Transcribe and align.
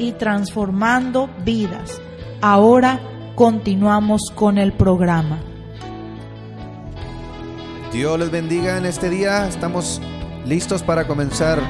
y 0.00 0.12
transformando 0.12 1.28
vidas. 1.44 2.00
Ahora 2.40 2.98
continuamos 3.34 4.32
con 4.34 4.56
el 4.56 4.72
programa. 4.72 5.38
Dios 7.92 8.18
les 8.18 8.30
bendiga 8.30 8.78
en 8.78 8.86
este 8.86 9.10
día. 9.10 9.46
Estamos 9.46 10.00
listos 10.46 10.82
para 10.82 11.06
comenzar 11.06 11.60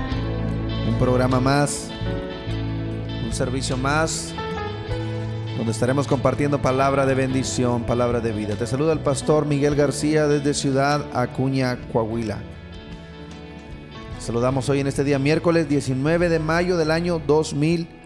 un 0.89 0.97
programa 0.99 1.41
más, 1.41 1.91
un 3.25 3.33
servicio 3.33 3.77
más, 3.77 4.33
donde 5.57 5.73
estaremos 5.73 6.07
compartiendo 6.07 6.63
palabra 6.63 7.07
de 7.07 7.15
bendición, 7.15 7.83
palabra 7.83 8.21
de 8.21 8.31
vida. 8.31 8.55
Te 8.55 8.67
saluda 8.67 8.93
el 8.93 9.01
pastor 9.01 9.45
Miguel 9.45 9.75
García 9.75 10.29
desde 10.29 10.55
Ciudad 10.55 11.05
Acuña, 11.15 11.77
Coahuila. 11.93 12.39
Saludamos 14.21 14.69
hoy 14.69 14.81
en 14.81 14.87
este 14.87 15.03
día 15.03 15.19
miércoles 15.19 15.69
19 15.69 16.29
de 16.29 16.39
mayo 16.39 16.77
del 16.77 16.93
año 16.93 17.21
2000. 17.27 18.00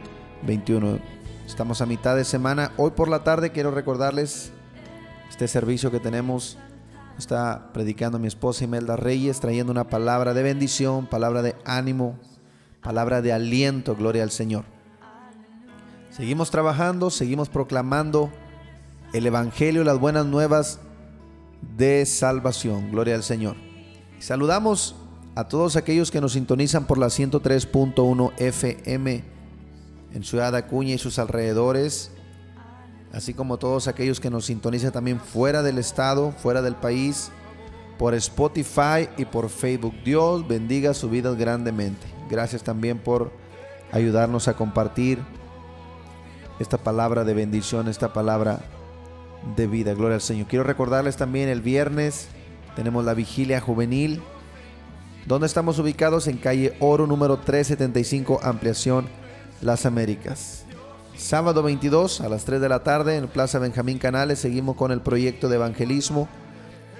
21. 0.46 0.98
Estamos 1.46 1.80
a 1.80 1.86
mitad 1.86 2.16
de 2.16 2.24
semana. 2.24 2.72
Hoy 2.76 2.90
por 2.92 3.08
la 3.08 3.24
tarde 3.24 3.52
quiero 3.52 3.70
recordarles 3.70 4.52
este 5.30 5.48
servicio 5.48 5.90
que 5.90 6.00
tenemos. 6.00 6.58
Está 7.18 7.70
predicando 7.72 8.18
mi 8.18 8.26
esposa 8.26 8.64
Imelda 8.64 8.96
Reyes, 8.96 9.40
trayendo 9.40 9.72
una 9.72 9.84
palabra 9.84 10.34
de 10.34 10.42
bendición, 10.42 11.06
palabra 11.06 11.42
de 11.42 11.54
ánimo, 11.64 12.18
palabra 12.82 13.22
de 13.22 13.32
aliento, 13.32 13.94
gloria 13.94 14.22
al 14.22 14.30
Señor. 14.30 14.64
Seguimos 16.10 16.50
trabajando, 16.50 17.10
seguimos 17.10 17.48
proclamando 17.48 18.30
el 19.12 19.26
Evangelio, 19.26 19.84
las 19.84 19.98
buenas 19.98 20.26
nuevas 20.26 20.80
de 21.76 22.04
salvación, 22.06 22.90
gloria 22.90 23.14
al 23.14 23.22
Señor. 23.22 23.56
Saludamos 24.18 24.96
a 25.34 25.48
todos 25.48 25.76
aquellos 25.76 26.10
que 26.10 26.20
nos 26.20 26.32
sintonizan 26.32 26.86
por 26.86 26.98
la 26.98 27.06
103.1 27.06 28.32
FM 28.38 29.33
en 30.14 30.24
Ciudad 30.24 30.54
Acuña 30.56 30.94
y 30.94 30.98
sus 30.98 31.18
alrededores, 31.18 32.10
así 33.12 33.34
como 33.34 33.58
todos 33.58 33.88
aquellos 33.88 34.20
que 34.20 34.30
nos 34.30 34.46
sintonizan 34.46 34.92
también 34.92 35.20
fuera 35.20 35.62
del 35.62 35.78
estado, 35.78 36.32
fuera 36.32 36.62
del 36.62 36.76
país, 36.76 37.30
por 37.98 38.14
Spotify 38.14 39.08
y 39.18 39.26
por 39.26 39.50
Facebook. 39.50 39.94
Dios 40.04 40.48
bendiga 40.48 40.94
su 40.94 41.10
vida 41.10 41.32
grandemente. 41.34 42.06
Gracias 42.30 42.62
también 42.62 42.98
por 42.98 43.32
ayudarnos 43.92 44.48
a 44.48 44.54
compartir 44.54 45.18
esta 46.58 46.78
palabra 46.78 47.24
de 47.24 47.34
bendición, 47.34 47.88
esta 47.88 48.12
palabra 48.12 48.60
de 49.56 49.66
vida. 49.66 49.92
Gloria 49.94 50.14
al 50.14 50.20
Señor. 50.22 50.46
Quiero 50.46 50.64
recordarles 50.64 51.16
también 51.16 51.48
el 51.48 51.60
viernes 51.60 52.28
tenemos 52.74 53.04
la 53.04 53.14
vigilia 53.14 53.60
juvenil. 53.60 54.22
donde 55.26 55.46
estamos 55.46 55.78
ubicados? 55.78 56.26
En 56.26 56.36
calle 56.36 56.76
Oro 56.80 57.06
número 57.06 57.38
375, 57.38 58.40
ampliación 58.42 59.06
las 59.60 59.86
Américas. 59.86 60.64
Sábado 61.16 61.62
22 61.62 62.20
a 62.20 62.28
las 62.28 62.44
3 62.44 62.60
de 62.60 62.68
la 62.68 62.82
tarde 62.82 63.16
en 63.16 63.28
Plaza 63.28 63.58
Benjamín 63.58 63.98
Canales 63.98 64.40
seguimos 64.40 64.76
con 64.76 64.90
el 64.90 65.00
proyecto 65.00 65.48
de 65.48 65.56
evangelismo, 65.56 66.28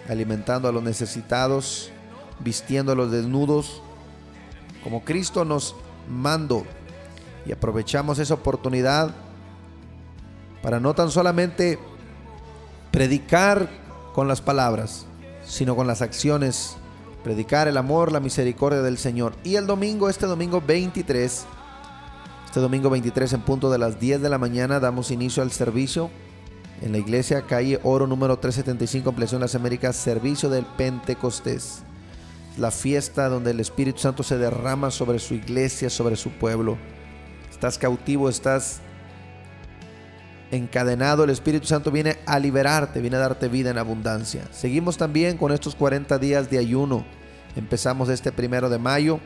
alimentando 0.08 0.68
a 0.68 0.72
los 0.72 0.82
necesitados, 0.82 1.90
vistiendo 2.40 2.92
a 2.92 2.94
los 2.94 3.10
desnudos, 3.10 3.82
como 4.82 5.04
Cristo 5.04 5.44
nos 5.44 5.74
mandó. 6.08 6.64
Y 7.46 7.52
aprovechamos 7.52 8.18
esa 8.18 8.34
oportunidad 8.34 9.14
para 10.62 10.80
no 10.80 10.94
tan 10.94 11.10
solamente 11.10 11.78
predicar 12.90 13.68
con 14.14 14.28
las 14.28 14.40
palabras, 14.40 15.06
sino 15.44 15.74
con 15.74 15.86
las 15.86 16.00
acciones, 16.02 16.76
predicar 17.24 17.66
el 17.66 17.76
amor, 17.76 18.12
la 18.12 18.20
misericordia 18.20 18.80
del 18.80 18.96
Señor. 18.96 19.34
Y 19.42 19.56
el 19.56 19.66
domingo, 19.66 20.08
este 20.08 20.26
domingo 20.26 20.62
23, 20.64 21.44
este 22.54 22.60
domingo 22.60 22.88
23 22.88 23.32
en 23.32 23.40
punto 23.40 23.68
de 23.68 23.78
las 23.78 23.98
10 23.98 24.22
de 24.22 24.28
la 24.28 24.38
mañana 24.38 24.78
damos 24.78 25.10
inicio 25.10 25.42
al 25.42 25.50
servicio 25.50 26.08
en 26.82 26.92
la 26.92 26.98
iglesia 26.98 27.42
calle 27.48 27.80
Oro 27.82 28.06
número 28.06 28.38
375 28.38 29.08
Ampliación 29.08 29.40
Las 29.40 29.56
Américas, 29.56 29.96
servicio 29.96 30.48
del 30.48 30.64
Pentecostés. 30.64 31.82
La 32.56 32.70
fiesta 32.70 33.28
donde 33.28 33.50
el 33.50 33.58
Espíritu 33.58 33.98
Santo 33.98 34.22
se 34.22 34.38
derrama 34.38 34.92
sobre 34.92 35.18
su 35.18 35.34
iglesia, 35.34 35.90
sobre 35.90 36.14
su 36.14 36.30
pueblo. 36.30 36.78
Estás 37.50 37.76
cautivo, 37.76 38.28
estás 38.28 38.78
encadenado, 40.52 41.24
el 41.24 41.30
Espíritu 41.30 41.66
Santo 41.66 41.90
viene 41.90 42.18
a 42.24 42.38
liberarte, 42.38 43.00
viene 43.00 43.16
a 43.16 43.18
darte 43.18 43.48
vida 43.48 43.70
en 43.70 43.78
abundancia. 43.78 44.44
Seguimos 44.52 44.96
también 44.96 45.38
con 45.38 45.50
estos 45.50 45.74
40 45.74 46.20
días 46.20 46.48
de 46.52 46.58
ayuno. 46.58 47.04
Empezamos 47.56 48.08
este 48.10 48.30
primero 48.30 48.70
de 48.70 48.78
mayo, 48.78 49.18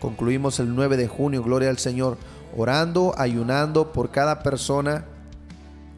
concluimos 0.00 0.60
el 0.60 0.72
9 0.72 0.96
de 0.96 1.08
junio, 1.08 1.42
gloria 1.42 1.68
al 1.70 1.78
Señor 1.78 2.16
orando, 2.56 3.14
ayunando 3.18 3.92
por 3.92 4.10
cada 4.10 4.42
persona, 4.42 5.04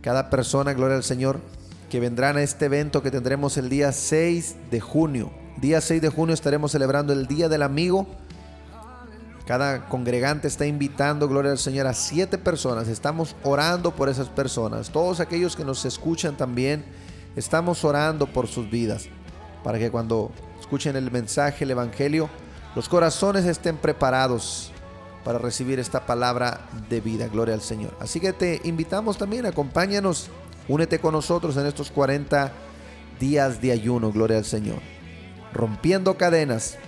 cada 0.03 0.31
persona, 0.31 0.73
gloria 0.73 0.97
al 0.97 1.05
Señor, 1.05 1.41
que 1.89 2.01
vendrán 2.01 2.37
a 2.37 2.43
este 2.43 2.67
evento 2.67 3.03
que 3.03 3.11
tendremos 3.11 3.57
el 3.57 3.69
día 3.69 3.93
6 3.93 4.57
de 4.71 4.81
junio. 4.81 5.31
Día 5.57 5.81
6 5.81 6.03
de 6.03 6.09
junio 6.09 6.35
estaremos 6.35 6.73
celebrando 6.73 7.13
el 7.13 7.27
Día 7.27 7.49
del 7.49 7.63
Amigo. 7.63 8.07
Cada 9.47 9.87
congregante 9.87 10.47
está 10.47 10.67
invitando, 10.67 11.27
gloria 11.27 11.53
al 11.53 11.59
Señor, 11.59 11.87
a 11.87 11.95
siete 11.95 12.37
personas. 12.37 12.87
Estamos 12.89 13.35
orando 13.43 13.93
por 13.93 14.11
esas 14.11 14.29
personas. 14.29 14.91
Todos 14.91 15.21
aquellos 15.21 15.57
que 15.57 15.65
nos 15.65 15.87
escuchan 15.87 16.37
también, 16.37 16.85
estamos 17.35 17.83
orando 17.85 18.27
por 18.27 18.47
sus 18.47 18.69
vidas. 18.71 19.09
Para 19.65 19.79
que 19.79 19.91
cuando 19.91 20.31
escuchen 20.61 20.97
el 20.97 21.11
mensaje, 21.11 21.65
el 21.65 21.71
Evangelio, 21.71 22.29
los 22.77 22.89
corazones 22.89 23.47
estén 23.47 23.79
preparados 23.79 24.71
para 25.29 25.39
recibir 25.39 25.79
esta 25.79 26.07
palabra 26.07 26.71
de 26.89 27.03
vida. 27.03 27.29
Gloria 27.29 27.53
al 27.53 27.61
Señor. 27.61 27.95
Así 28.01 28.19
que 28.19 28.33
te 28.33 28.63
invitamos 28.65 29.19
también, 29.19 29.45
acompáñanos, 29.45 30.31
únete 30.69 31.01
con 31.01 31.13
nosotros 31.13 31.55
en 31.59 31.67
estos 31.67 31.91
40 31.91 32.51
días 33.21 33.61
de 33.61 33.73
ayuno. 33.73 34.11
Gloria 34.11 34.39
al 34.39 34.47
Señor. 34.47 34.79
Rompiendo 35.53 36.17
cadenas, 36.17 36.79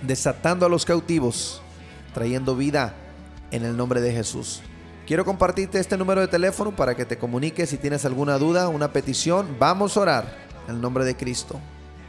desatando 0.00 0.64
a 0.64 0.70
los 0.70 0.86
cautivos, 0.86 1.60
trayendo 2.14 2.56
vida 2.56 2.94
en 3.50 3.66
el 3.66 3.76
nombre 3.76 4.00
de 4.00 4.12
Jesús. 4.12 4.62
Quiero 5.06 5.26
compartirte 5.26 5.78
este 5.78 5.98
número 5.98 6.22
de 6.22 6.28
teléfono 6.28 6.74
para 6.74 6.96
que 6.96 7.04
te 7.04 7.18
comuniques 7.18 7.68
si 7.68 7.76
tienes 7.76 8.06
alguna 8.06 8.38
duda, 8.38 8.70
una 8.70 8.90
petición. 8.90 9.56
Vamos 9.58 9.98
a 9.98 10.00
orar 10.00 10.38
en 10.66 10.76
el 10.76 10.80
nombre 10.80 11.04
de 11.04 11.14
Cristo. 11.14 11.60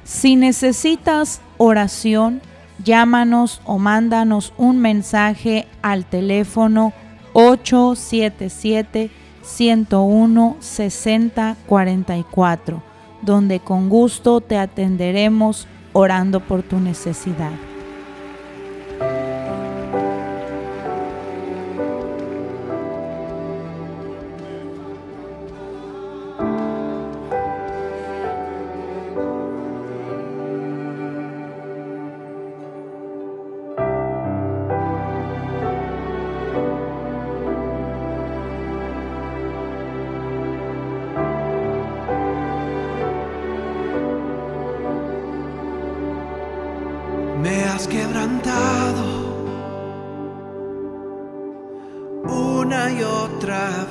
Si 0.06 0.38
necesitas 0.38 1.42
oración, 1.58 2.42
llámanos 2.84 3.62
o 3.66 3.80
mándanos 3.80 4.54
un 4.58 4.80
mensaje 4.80 5.68
al 5.82 6.06
teléfono 6.06 6.94
877 7.34 9.10
101 9.44 10.58
6044, 10.60 12.84
donde 13.22 13.60
con 13.60 13.90
gusto 13.90 14.42
te 14.42 14.58
atenderemos 14.58 15.68
orando 15.94 16.40
por 16.40 16.64
tu 16.64 16.80
necesidad. 16.80 17.52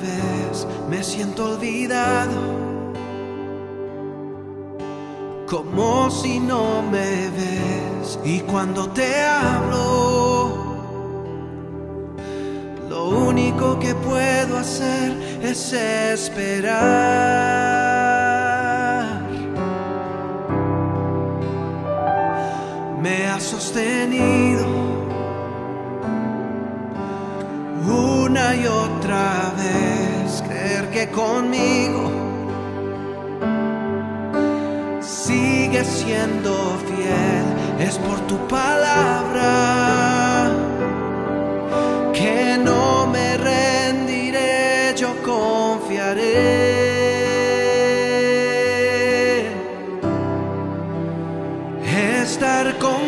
Vez. 0.01 0.67
Me 0.89 1.03
siento 1.03 1.51
olvidado. 1.51 2.39
Como 5.47 6.09
si 6.09 6.39
no 6.39 6.81
me 6.81 7.29
ves. 7.29 8.19
Y 8.23 8.39
cuando 8.41 8.89
te 8.89 9.25
hablo, 9.25 10.55
lo 12.89 13.09
único 13.09 13.77
que 13.79 13.93
puedo 13.95 14.57
hacer 14.57 15.11
es 15.41 15.73
esperar. 15.73 16.81
Me 23.01 23.27
has 23.27 23.43
sostenido 23.43 24.90
una 28.31 28.55
y 28.55 28.65
otra 28.65 29.53
vez, 29.57 30.41
creer 30.47 30.89
que 30.89 31.09
conmigo 31.09 32.09
sigue 35.01 35.83
siendo 35.83 36.53
fiel, 36.87 37.45
es 37.87 37.97
por 37.97 38.19
tu 38.27 38.37
palabra 38.47 39.49
que 42.13 42.57
no 42.57 43.05
me 43.07 43.35
rendiré, 43.37 44.93
yo 44.95 45.11
confiaré. 45.23 46.61
Estar 52.23 52.77
contigo, 52.77 53.00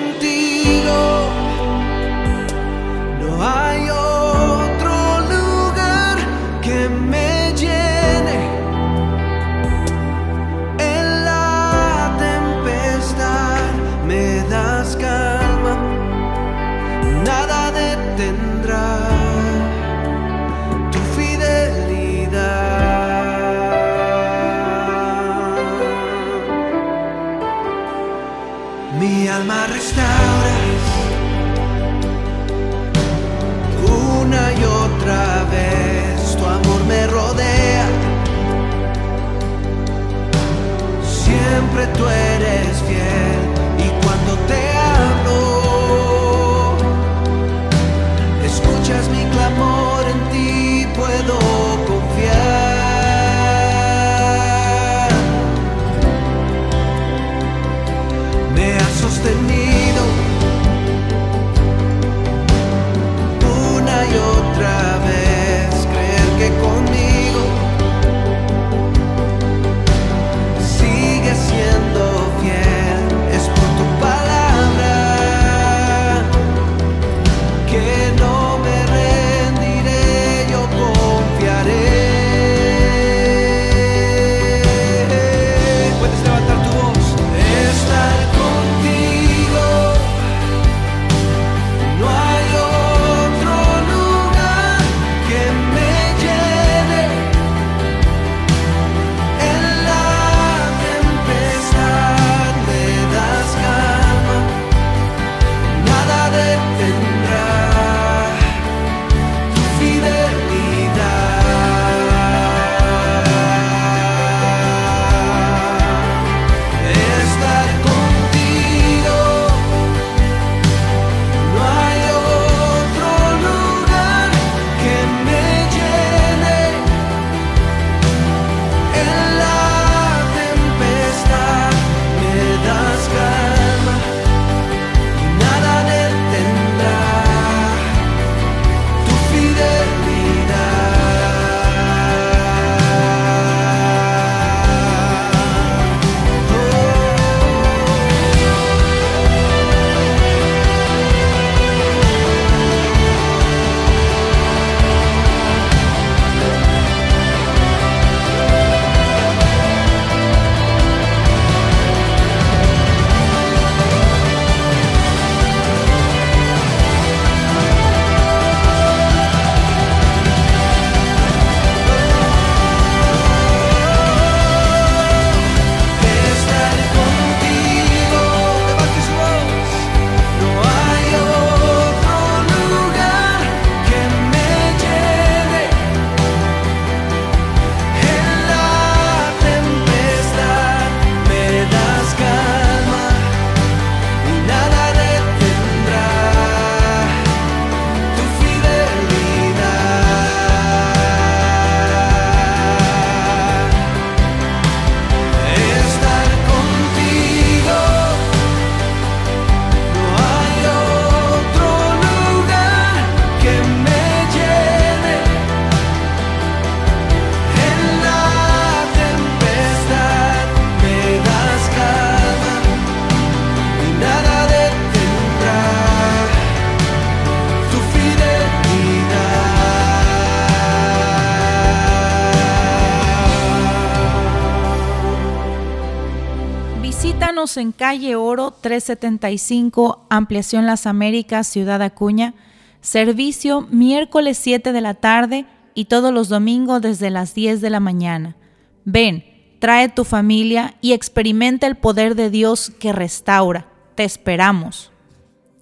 En 237.43 237.73
calle 237.73 238.15
Oro 238.15 238.51
375, 238.51 240.07
Ampliación 240.09 240.65
Las 240.65 240.87
Américas, 240.87 241.45
Ciudad 241.45 241.81
Acuña. 241.81 242.35
Servicio 242.79 243.67
miércoles 243.69 244.37
7 244.37 244.71
de 244.71 244.79
la 244.79 244.93
tarde 244.93 245.45
y 245.73 245.85
todos 245.85 246.13
los 246.13 246.29
domingos 246.29 246.81
desde 246.81 247.09
las 247.09 247.35
10 247.35 247.59
de 247.59 247.69
la 247.69 247.81
mañana. 247.81 248.37
Ven, 248.85 249.25
trae 249.59 249.89
tu 249.89 250.05
familia 250.05 250.75
y 250.79 250.93
experimenta 250.93 251.67
el 251.67 251.75
poder 251.75 252.15
de 252.15 252.29
Dios 252.29 252.71
que 252.79 252.93
restaura. 252.93 253.67
Te 253.95 254.05
esperamos. 254.05 254.93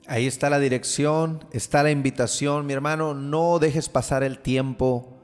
Ahí 0.06 0.28
está 0.28 0.52
la 0.52 0.60
dirección, 0.60 1.44
está 1.52 1.82
la 1.82 1.90
invitación. 1.90 2.68
Mi 2.68 2.74
hermano, 2.74 3.16
no 3.16 3.58
dejes 3.58 3.90
pasar 3.90 4.22
el 4.22 4.38
tiempo. 4.38 5.18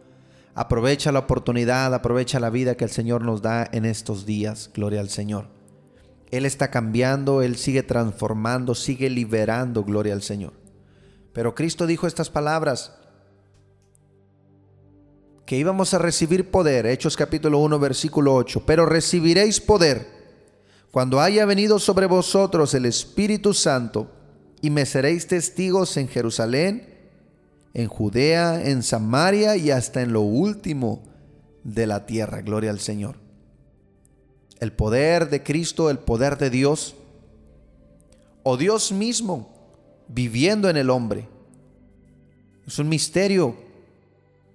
Aprovecha 0.55 1.11
la 1.11 1.19
oportunidad, 1.19 1.93
aprovecha 1.93 2.39
la 2.39 2.49
vida 2.49 2.75
que 2.75 2.83
el 2.83 2.89
Señor 2.89 3.23
nos 3.23 3.43
da 3.43 3.69
en 3.71 3.85
estos 3.85 4.25
días. 4.25 4.71
Gloria 4.73 5.01
al 5.01 5.09
Señor. 5.09 5.56
Él 6.31 6.45
está 6.45 6.69
cambiando, 6.69 7.41
Él 7.41 7.57
sigue 7.57 7.83
transformando, 7.83 8.75
sigue 8.75 9.09
liberando. 9.09 9.83
Gloria 9.83 10.13
al 10.13 10.21
Señor. 10.21 10.53
Pero 11.33 11.55
Cristo 11.55 11.85
dijo 11.85 12.07
estas 12.07 12.29
palabras 12.29 12.93
que 15.45 15.57
íbamos 15.57 15.93
a 15.93 15.99
recibir 15.99 16.51
poder, 16.51 16.85
Hechos 16.85 17.15
capítulo 17.15 17.59
1 17.59 17.79
versículo 17.79 18.35
8, 18.35 18.63
pero 18.65 18.85
recibiréis 18.85 19.61
poder 19.61 20.17
cuando 20.91 21.21
haya 21.21 21.45
venido 21.45 21.79
sobre 21.79 22.05
vosotros 22.05 22.73
el 22.73 22.85
Espíritu 22.85 23.53
Santo 23.53 24.11
y 24.61 24.69
me 24.69 24.85
seréis 24.85 25.27
testigos 25.27 25.95
en 25.95 26.07
Jerusalén, 26.07 26.97
en 27.73 27.87
Judea, 27.87 28.61
en 28.67 28.83
Samaria 28.83 29.55
y 29.55 29.71
hasta 29.71 30.01
en 30.01 30.11
lo 30.11 30.21
último 30.21 31.03
de 31.63 31.85
la 31.85 32.05
tierra. 32.05 32.41
Gloria 32.41 32.71
al 32.71 32.79
Señor. 32.79 33.26
El 34.59 34.71
poder 34.71 35.29
de 35.29 35.43
Cristo, 35.43 35.89
el 35.89 35.99
poder 35.99 36.37
de 36.37 36.49
Dios, 36.49 36.95
o 38.43 38.57
Dios 38.57 38.91
mismo 38.91 39.53
viviendo 40.07 40.69
en 40.69 40.77
el 40.77 40.89
hombre. 40.89 41.27
Es 42.65 42.79
un 42.79 42.89
misterio 42.89 43.55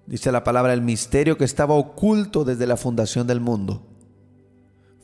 Dice 0.05 0.31
la 0.31 0.43
palabra, 0.43 0.73
el 0.73 0.81
misterio 0.81 1.37
que 1.37 1.45
estaba 1.45 1.75
oculto 1.75 2.43
desde 2.43 2.67
la 2.67 2.77
fundación 2.77 3.25
del 3.25 3.39
mundo. 3.39 3.81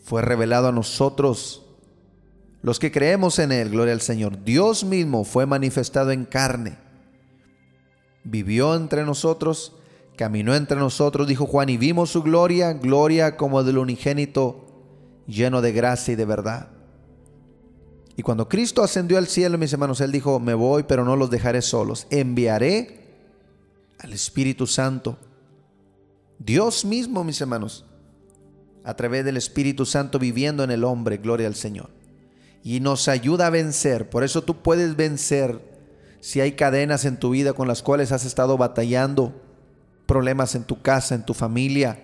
Fue 0.03 0.21
revelado 0.21 0.67
a 0.67 0.71
nosotros, 0.71 1.65
los 2.61 2.79
que 2.79 2.91
creemos 2.91 3.39
en 3.39 3.53
Él, 3.53 3.69
gloria 3.69 3.93
al 3.93 4.01
Señor. 4.01 4.43
Dios 4.43 4.83
mismo 4.83 5.23
fue 5.23 5.45
manifestado 5.45 6.11
en 6.11 6.25
carne. 6.25 6.77
Vivió 8.25 8.75
entre 8.75 9.05
nosotros, 9.05 9.73
caminó 10.17 10.53
entre 10.53 10.77
nosotros, 10.77 11.27
dijo 11.27 11.45
Juan, 11.45 11.69
y 11.69 11.77
vimos 11.77 12.09
su 12.09 12.21
gloria, 12.21 12.73
gloria 12.73 13.37
como 13.37 13.63
del 13.63 13.77
unigénito, 13.77 14.65
lleno 15.29 15.61
de 15.61 15.71
gracia 15.71 16.13
y 16.13 16.15
de 16.15 16.25
verdad. 16.25 16.69
Y 18.17 18.21
cuando 18.21 18.49
Cristo 18.49 18.83
ascendió 18.83 19.17
al 19.17 19.27
cielo, 19.27 19.57
mis 19.57 19.71
hermanos, 19.71 20.01
Él 20.01 20.11
dijo, 20.11 20.39
me 20.39 20.53
voy, 20.53 20.83
pero 20.83 21.05
no 21.05 21.15
los 21.15 21.29
dejaré 21.29 21.61
solos. 21.61 22.05
Enviaré 22.09 22.99
al 23.99 24.11
Espíritu 24.11 24.67
Santo. 24.67 25.17
Dios 26.37 26.83
mismo, 26.83 27.23
mis 27.23 27.39
hermanos, 27.39 27.85
a 28.83 28.95
través 28.95 29.23
del 29.23 29.37
Espíritu 29.37 29.85
Santo 29.85 30.19
viviendo 30.19 30.63
en 30.63 30.71
el 30.71 30.83
hombre, 30.83 31.17
gloria 31.17 31.47
al 31.47 31.55
Señor. 31.55 31.91
Y 32.61 32.81
nos 32.81 33.07
ayuda 33.07 33.47
a 33.47 33.51
vencer. 33.51 34.09
Por 34.09 34.25
eso 34.25 34.41
tú 34.41 34.61
puedes 34.61 34.97
vencer 34.97 35.61
si 36.19 36.41
hay 36.41 36.53
cadenas 36.53 37.05
en 37.05 37.17
tu 37.17 37.29
vida 37.29 37.53
con 37.53 37.67
las 37.67 37.81
cuales 37.81 38.11
has 38.11 38.25
estado 38.25 38.57
batallando, 38.57 39.41
problemas 40.05 40.55
en 40.55 40.65
tu 40.65 40.81
casa, 40.81 41.15
en 41.15 41.25
tu 41.25 41.33
familia, 41.33 42.03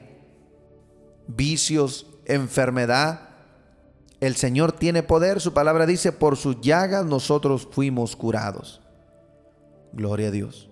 vicios, 1.28 2.08
enfermedad. 2.26 3.30
El 4.20 4.36
Señor 4.36 4.72
tiene 4.72 5.04
poder. 5.04 5.42
Su 5.42 5.54
palabra 5.54 5.86
dice, 5.86 6.12
por 6.12 6.38
sus 6.38 6.62
llagas 6.62 7.06
nosotros 7.06 7.68
fuimos 7.72 8.16
curados. 8.16 8.82
Gloria 9.94 10.28
a 10.28 10.32
Dios. 10.32 10.70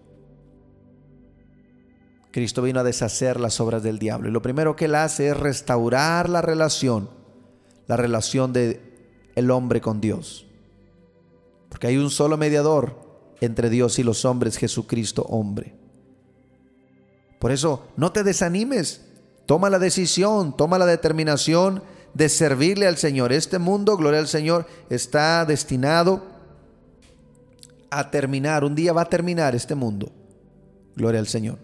Cristo 2.31 2.63
vino 2.63 2.79
a 2.79 2.83
deshacer 2.83 3.39
las 3.39 3.61
obras 3.61 3.83
del 3.83 3.99
diablo. 3.99 4.27
Y 4.27 4.31
lo 4.31 4.41
primero 4.41 4.75
que 4.75 4.85
él 4.85 4.95
hace 4.95 5.29
es 5.29 5.37
restaurar 5.37 6.29
la 6.29 6.41
relación, 6.41 7.09
la 7.87 7.95
relación 7.95 8.53
de 8.53 8.81
el 9.35 9.51
hombre 9.51 9.81
con 9.81 10.01
Dios. 10.01 10.47
Porque 11.69 11.87
hay 11.87 11.97
un 11.97 12.09
solo 12.09 12.37
mediador 12.37 13.03
entre 13.39 13.69
Dios 13.69 13.99
y 13.99 14.03
los 14.03 14.25
hombres, 14.25 14.57
Jesucristo 14.57 15.23
hombre. 15.29 15.75
Por 17.39 17.51
eso, 17.51 17.87
no 17.97 18.11
te 18.11 18.23
desanimes. 18.23 19.02
Toma 19.45 19.69
la 19.69 19.79
decisión, 19.79 20.55
toma 20.55 20.77
la 20.77 20.85
determinación 20.85 21.83
de 22.13 22.29
servirle 22.29 22.87
al 22.87 22.97
Señor. 22.97 23.33
Este 23.33 23.59
mundo, 23.59 23.97
gloria 23.97 24.19
al 24.19 24.27
Señor, 24.27 24.65
está 24.89 25.45
destinado 25.45 26.23
a 27.89 28.09
terminar. 28.11 28.63
Un 28.63 28.75
día 28.75 28.93
va 28.93 29.01
a 29.01 29.09
terminar 29.09 29.55
este 29.55 29.75
mundo. 29.75 30.11
Gloria 30.95 31.19
al 31.19 31.27
Señor. 31.27 31.57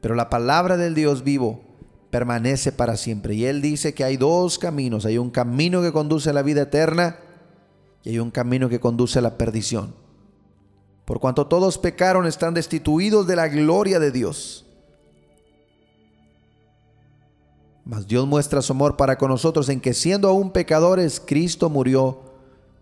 Pero 0.00 0.14
la 0.14 0.28
palabra 0.28 0.76
del 0.76 0.94
Dios 0.94 1.24
vivo 1.24 1.62
permanece 2.10 2.72
para 2.72 2.96
siempre. 2.96 3.34
Y 3.34 3.46
Él 3.46 3.62
dice 3.62 3.94
que 3.94 4.04
hay 4.04 4.16
dos 4.16 4.58
caminos. 4.58 5.06
Hay 5.06 5.18
un 5.18 5.30
camino 5.30 5.82
que 5.82 5.92
conduce 5.92 6.30
a 6.30 6.34
la 6.34 6.42
vida 6.42 6.62
eterna 6.62 7.16
y 8.02 8.10
hay 8.10 8.18
un 8.18 8.30
camino 8.30 8.68
que 8.68 8.80
conduce 8.80 9.18
a 9.18 9.22
la 9.22 9.38
perdición. 9.38 9.94
Por 11.04 11.20
cuanto 11.20 11.46
todos 11.46 11.78
pecaron, 11.78 12.26
están 12.26 12.54
destituidos 12.54 13.26
de 13.26 13.36
la 13.36 13.48
gloria 13.48 13.98
de 13.98 14.10
Dios. 14.10 14.66
Mas 17.84 18.06
Dios 18.06 18.26
muestra 18.26 18.62
su 18.62 18.72
amor 18.72 18.96
para 18.96 19.18
con 19.18 19.30
nosotros 19.30 19.68
en 19.68 19.80
que 19.80 19.92
siendo 19.92 20.28
aún 20.28 20.50
pecadores, 20.50 21.20
Cristo 21.24 21.68
murió 21.68 22.22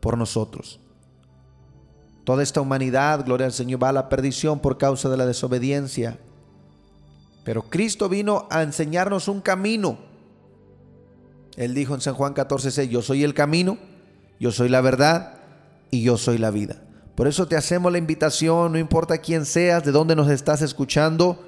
por 0.01 0.17
nosotros. 0.17 0.81
Toda 2.25 2.43
esta 2.43 2.61
humanidad, 2.61 3.25
gloria 3.25 3.47
al 3.47 3.53
Señor, 3.53 3.83
va 3.83 3.89
a 3.89 3.93
la 3.93 4.09
perdición 4.09 4.61
por 4.61 4.79
causa 4.79 5.09
de 5.09 5.17
la 5.17 5.27
desobediencia. 5.27 6.19
Pero 7.45 7.63
Cristo 7.63 8.09
vino 8.09 8.47
a 8.51 8.63
enseñarnos 8.63 9.27
un 9.27 9.41
camino. 9.41 9.99
Él 11.57 11.75
dijo 11.75 11.95
en 11.95 12.01
San 12.01 12.15
Juan 12.15 12.33
14, 12.33 12.89
yo 12.89 13.03
soy 13.03 13.25
el 13.25 13.35
camino, 13.35 13.79
yo 14.39 14.53
soy 14.53 14.69
la 14.69 14.81
verdad 14.81 15.35
y 15.91 16.03
yo 16.03 16.17
soy 16.17 16.39
la 16.39 16.53
vida. 16.53 16.83
Por 17.17 17.27
eso 17.27 17.47
te 17.47 17.57
hacemos 17.57 17.91
la 17.91 17.99
invitación, 17.99 18.73
no 18.73 18.79
importa 18.79 19.19
quién 19.19 19.45
seas, 19.45 19.85
de 19.85 19.93
dónde 19.93 20.17
nos 20.17 20.31
estás 20.31 20.63
escuchando, 20.63 21.39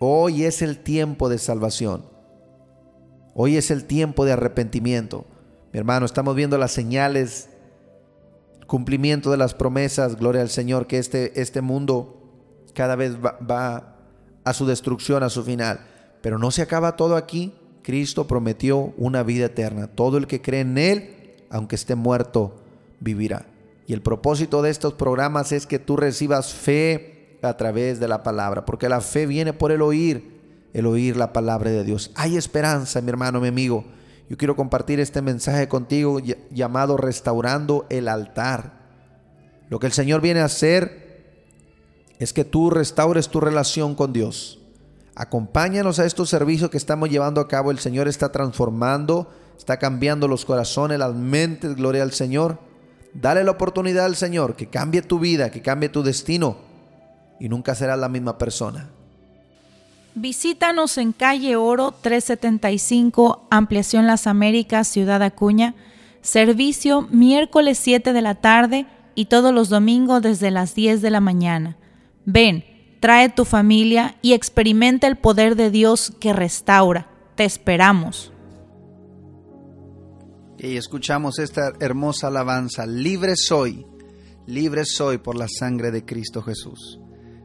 hoy 0.00 0.44
es 0.44 0.60
el 0.60 0.78
tiempo 0.78 1.28
de 1.28 1.38
salvación. 1.38 2.04
Hoy 3.42 3.56
es 3.56 3.70
el 3.70 3.86
tiempo 3.86 4.26
de 4.26 4.32
arrepentimiento. 4.32 5.24
Mi 5.72 5.78
hermano, 5.78 6.04
estamos 6.04 6.36
viendo 6.36 6.58
las 6.58 6.72
señales, 6.72 7.48
cumplimiento 8.66 9.30
de 9.30 9.38
las 9.38 9.54
promesas, 9.54 10.16
gloria 10.16 10.42
al 10.42 10.50
Señor, 10.50 10.86
que 10.86 10.98
este, 10.98 11.40
este 11.40 11.62
mundo 11.62 12.20
cada 12.74 12.96
vez 12.96 13.16
va, 13.16 13.38
va 13.38 13.96
a 14.44 14.52
su 14.52 14.66
destrucción, 14.66 15.22
a 15.22 15.30
su 15.30 15.42
final. 15.42 15.80
Pero 16.20 16.38
no 16.38 16.50
se 16.50 16.60
acaba 16.60 16.96
todo 16.96 17.16
aquí. 17.16 17.54
Cristo 17.82 18.26
prometió 18.26 18.92
una 18.98 19.22
vida 19.22 19.46
eterna. 19.46 19.86
Todo 19.86 20.18
el 20.18 20.26
que 20.26 20.42
cree 20.42 20.60
en 20.60 20.76
Él, 20.76 21.36
aunque 21.48 21.76
esté 21.76 21.94
muerto, 21.94 22.56
vivirá. 23.00 23.46
Y 23.86 23.94
el 23.94 24.02
propósito 24.02 24.60
de 24.60 24.68
estos 24.68 24.92
programas 24.92 25.52
es 25.52 25.66
que 25.66 25.78
tú 25.78 25.96
recibas 25.96 26.52
fe 26.52 27.38
a 27.40 27.56
través 27.56 28.00
de 28.00 28.08
la 28.08 28.22
palabra, 28.22 28.66
porque 28.66 28.90
la 28.90 29.00
fe 29.00 29.24
viene 29.24 29.54
por 29.54 29.72
el 29.72 29.80
oír, 29.80 30.39
el 30.72 30.86
oír 30.86 31.16
la 31.16 31.32
palabra 31.32 31.70
de 31.70 31.84
Dios. 31.84 32.10
Hay 32.14 32.36
esperanza, 32.36 33.00
mi 33.00 33.10
hermano, 33.10 33.40
mi 33.40 33.48
amigo. 33.48 33.84
Yo 34.28 34.36
quiero 34.36 34.54
compartir 34.54 35.00
este 35.00 35.22
mensaje 35.22 35.68
contigo 35.68 36.20
llamado 36.50 36.96
Restaurando 36.96 37.86
el 37.90 38.08
altar. 38.08 38.80
Lo 39.68 39.78
que 39.78 39.86
el 39.86 39.92
Señor 39.92 40.20
viene 40.20 40.40
a 40.40 40.44
hacer 40.44 41.34
es 42.18 42.32
que 42.32 42.44
tú 42.44 42.70
restaures 42.70 43.28
tu 43.28 43.40
relación 43.40 43.94
con 43.94 44.12
Dios. 44.12 44.60
Acompáñanos 45.14 45.98
a 45.98 46.06
estos 46.06 46.28
servicios 46.28 46.70
que 46.70 46.76
estamos 46.76 47.10
llevando 47.10 47.40
a 47.40 47.48
cabo. 47.48 47.70
El 47.70 47.78
Señor 47.78 48.08
está 48.08 48.30
transformando, 48.30 49.30
está 49.58 49.78
cambiando 49.78 50.28
los 50.28 50.44
corazones, 50.44 50.98
las 50.98 51.14
mentes. 51.14 51.74
Gloria 51.74 52.02
al 52.02 52.12
Señor. 52.12 52.58
Dale 53.12 53.42
la 53.42 53.50
oportunidad 53.50 54.04
al 54.04 54.16
Señor 54.16 54.54
que 54.54 54.68
cambie 54.68 55.02
tu 55.02 55.18
vida, 55.18 55.50
que 55.50 55.62
cambie 55.62 55.88
tu 55.88 56.02
destino 56.04 56.58
y 57.40 57.48
nunca 57.48 57.74
serás 57.74 57.98
la 57.98 58.08
misma 58.08 58.38
persona. 58.38 58.90
Visítanos 60.14 60.98
en 60.98 61.12
calle 61.12 61.56
Oro 61.56 61.92
375, 61.92 63.46
Ampliación 63.50 64.06
Las 64.06 64.26
Américas, 64.26 64.88
Ciudad 64.88 65.22
Acuña. 65.22 65.74
Servicio 66.20 67.02
miércoles 67.10 67.78
7 67.78 68.12
de 68.12 68.20
la 68.20 68.34
tarde 68.34 68.86
y 69.14 69.26
todos 69.26 69.54
los 69.54 69.68
domingos 69.68 70.20
desde 70.20 70.50
las 70.50 70.74
10 70.74 71.00
de 71.00 71.10
la 71.10 71.20
mañana. 71.20 71.76
Ven, 72.26 72.64
trae 73.00 73.30
tu 73.30 73.44
familia 73.44 74.16
y 74.20 74.34
experimenta 74.34 75.06
el 75.06 75.16
poder 75.16 75.56
de 75.56 75.70
Dios 75.70 76.12
que 76.20 76.32
restaura. 76.32 77.08
Te 77.36 77.44
esperamos. 77.44 78.32
Y 80.58 80.76
escuchamos 80.76 81.38
esta 81.38 81.72
hermosa 81.80 82.26
alabanza. 82.26 82.84
Libre 82.84 83.32
soy, 83.34 83.86
libre 84.46 84.84
soy 84.84 85.16
por 85.16 85.36
la 85.36 85.46
sangre 85.48 85.90
de 85.90 86.04
Cristo 86.04 86.42
Jesús. 86.42 86.99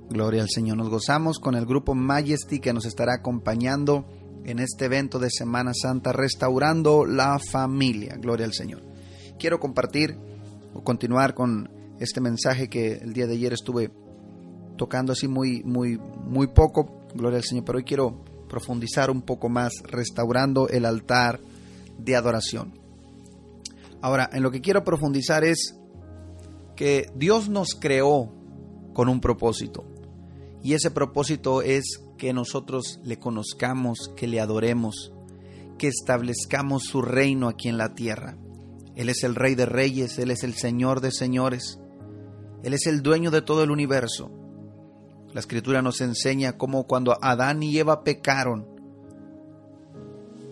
Gloria 0.09 0.43
al 0.43 0.49
Señor. 0.49 0.77
Nos 0.77 0.89
gozamos 0.89 1.39
con 1.39 1.55
el 1.55 1.65
grupo 1.65 1.95
Majesty 1.95 2.59
que 2.59 2.73
nos 2.73 2.85
estará 2.85 3.15
acompañando 3.15 4.05
en 4.45 4.59
este 4.59 4.85
evento 4.85 5.17
de 5.17 5.29
Semana 5.31 5.71
Santa, 5.73 6.13
restaurando 6.13 7.05
la 7.05 7.39
familia. 7.39 8.15
Gloria 8.17 8.45
al 8.45 8.53
Señor. 8.53 8.83
quiero 9.39 9.59
compartir 9.59 10.17
o 10.73 10.83
continuar 10.83 11.33
con 11.33 11.69
este 11.99 12.21
mensaje 12.21 12.69
que 12.69 12.93
el 12.93 13.13
día 13.13 13.25
de 13.25 13.33
ayer 13.33 13.53
estuve 13.53 13.91
tocando 14.77 15.13
así 15.13 15.27
muy, 15.27 15.63
muy, 15.63 15.97
muy 15.97 16.47
poco, 16.47 17.07
gloria 17.13 17.37
al 17.37 17.43
Señor, 17.43 17.65
pero 17.65 17.77
hoy 17.77 17.83
quiero 17.83 18.23
profundizar 18.47 19.09
un 19.09 19.21
poco 19.21 19.49
más, 19.49 19.73
restaurando 19.83 20.67
el 20.69 20.85
altar 20.85 21.39
de 21.97 22.15
adoración. 22.15 22.79
Ahora, 24.01 24.29
en 24.31 24.43
lo 24.43 24.51
que 24.51 24.61
quiero 24.61 24.83
profundizar 24.83 25.43
es 25.43 25.75
que 26.75 27.09
Dios 27.15 27.49
nos 27.49 27.73
creó 27.73 28.31
con 28.93 29.09
un 29.09 29.19
propósito. 29.19 29.85
Y 30.65 30.73
ese 30.73 30.89
propósito 30.89 31.61
es 31.61 32.01
que 32.17 32.33
nosotros 32.33 32.99
le 33.03 33.19
conozcamos, 33.19 34.11
que 34.17 34.25
le 34.25 34.39
adoremos, 34.39 35.13
que 35.77 35.87
establezcamos 35.87 36.85
su 36.85 37.03
reino 37.03 37.49
aquí 37.49 37.69
en 37.69 37.77
la 37.77 37.93
tierra. 37.93 38.35
Él 38.95 39.09
es 39.09 39.23
el 39.23 39.35
rey 39.35 39.53
de 39.53 39.67
reyes, 39.67 40.17
Él 40.17 40.31
es 40.31 40.43
el 40.43 40.55
señor 40.55 41.01
de 41.01 41.11
señores, 41.11 41.79
Él 42.63 42.73
es 42.73 42.87
el 42.87 43.03
dueño 43.03 43.29
de 43.29 43.43
todo 43.43 43.63
el 43.63 43.69
universo. 43.69 44.31
La 45.33 45.39
escritura 45.39 45.83
nos 45.83 46.01
enseña 46.01 46.57
cómo 46.57 46.87
cuando 46.87 47.15
Adán 47.21 47.61
y 47.61 47.77
Eva 47.77 48.03
pecaron, 48.03 48.65